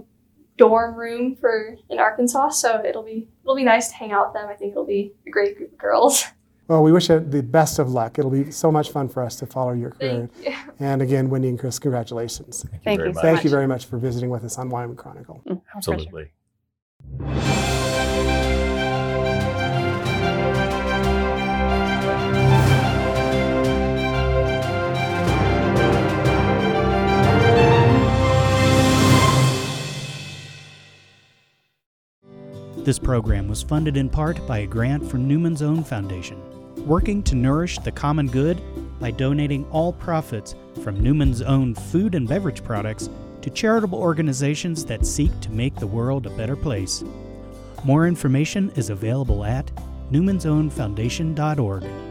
dorm 0.57 0.95
room 0.95 1.35
for 1.35 1.75
in 1.89 1.99
Arkansas, 1.99 2.49
so 2.49 2.83
it'll 2.85 3.03
be 3.03 3.27
it'll 3.43 3.55
be 3.55 3.63
nice 3.63 3.87
to 3.89 3.95
hang 3.95 4.11
out 4.11 4.27
with 4.27 4.41
them. 4.41 4.49
I 4.49 4.53
think 4.53 4.71
it'll 4.71 4.85
be 4.85 5.13
a 5.25 5.31
great 5.31 5.57
group 5.57 5.71
of 5.71 5.77
girls. 5.77 6.25
Well, 6.69 6.83
we 6.83 6.91
wish 6.91 7.09
you 7.09 7.19
the 7.19 7.41
best 7.41 7.79
of 7.79 7.89
luck. 7.89 8.19
It'll 8.19 8.29
be 8.29 8.51
so 8.51 8.71
much 8.71 8.91
fun 8.91 9.09
for 9.09 9.23
us 9.23 9.35
to 9.37 9.47
follow 9.47 9.73
your 9.73 9.89
career. 9.89 10.29
You. 10.43 10.53
And 10.79 11.01
again, 11.01 11.27
Wendy 11.27 11.49
and 11.49 11.57
Chris, 11.57 11.79
congratulations. 11.79 12.61
Thank 12.61 12.73
you 12.73 12.79
Thank 12.83 12.99
very 12.99 13.09
you 13.09 13.15
much. 13.15 13.23
Thank 13.23 13.43
you 13.43 13.49
very 13.49 13.65
much 13.65 13.85
for 13.87 13.97
visiting 13.97 14.29
with 14.29 14.43
us 14.43 14.59
on 14.59 14.69
Wyoming 14.69 14.95
Chronicle. 14.95 15.41
Mm, 15.47 15.61
our 15.73 15.81
pleasure. 15.81 17.55
This 32.89 32.97
program 32.97 33.47
was 33.47 33.61
funded 33.61 33.97
in 33.97 34.09
part 34.09 34.47
by 34.47 34.57
a 34.61 34.65
grant 34.65 35.07
from 35.07 35.27
Newman's 35.27 35.61
Own 35.61 35.83
Foundation, 35.83 36.41
working 36.87 37.21
to 37.21 37.35
nourish 37.35 37.77
the 37.77 37.91
common 37.91 38.25
good 38.25 38.59
by 38.99 39.11
donating 39.11 39.63
all 39.69 39.93
profits 39.93 40.55
from 40.83 40.99
Newman's 40.99 41.43
own 41.43 41.75
food 41.75 42.15
and 42.15 42.27
beverage 42.27 42.63
products 42.63 43.07
to 43.43 43.51
charitable 43.51 43.99
organizations 43.99 44.83
that 44.85 45.05
seek 45.05 45.29
to 45.41 45.51
make 45.51 45.75
the 45.75 45.85
world 45.85 46.25
a 46.25 46.31
better 46.31 46.55
place. 46.55 47.03
More 47.83 48.07
information 48.07 48.71
is 48.71 48.89
available 48.89 49.45
at 49.45 49.71
newmansownfoundation.org. 50.11 52.08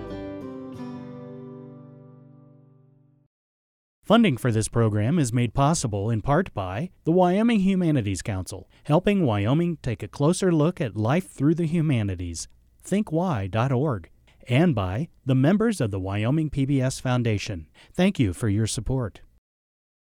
Funding 4.09 4.39
for 4.39 4.51
this 4.51 4.69
program 4.69 5.19
is 5.19 5.35
made 5.35 5.53
possible 5.53 6.09
in 6.09 6.23
part 6.23 6.55
by 6.55 6.89
the 7.05 7.13
Wyoming 7.13 7.61
Humanities 7.61 8.23
Council, 8.23 8.67
helping 8.85 9.27
Wyoming 9.27 9.77
take 9.83 10.03
a 10.03 10.09
closer 10.09 10.51
look 10.51 10.81
at 10.81 10.97
life 10.97 11.31
through 11.31 11.57
the 11.57 11.67
humanities. 11.67 12.49
ThinkWhy.org. 12.83 14.09
And 14.49 14.75
by 14.75 15.09
the 15.27 15.35
members 15.35 15.83
of 15.83 15.91
the 15.91 16.01
Wyoming 16.01 16.49
PBS 16.49 17.03
Foundation. 17.03 17.67
Thank 17.93 18.19
you 18.19 18.33
for 18.33 18.49
your 18.49 18.67
support. 18.67 19.21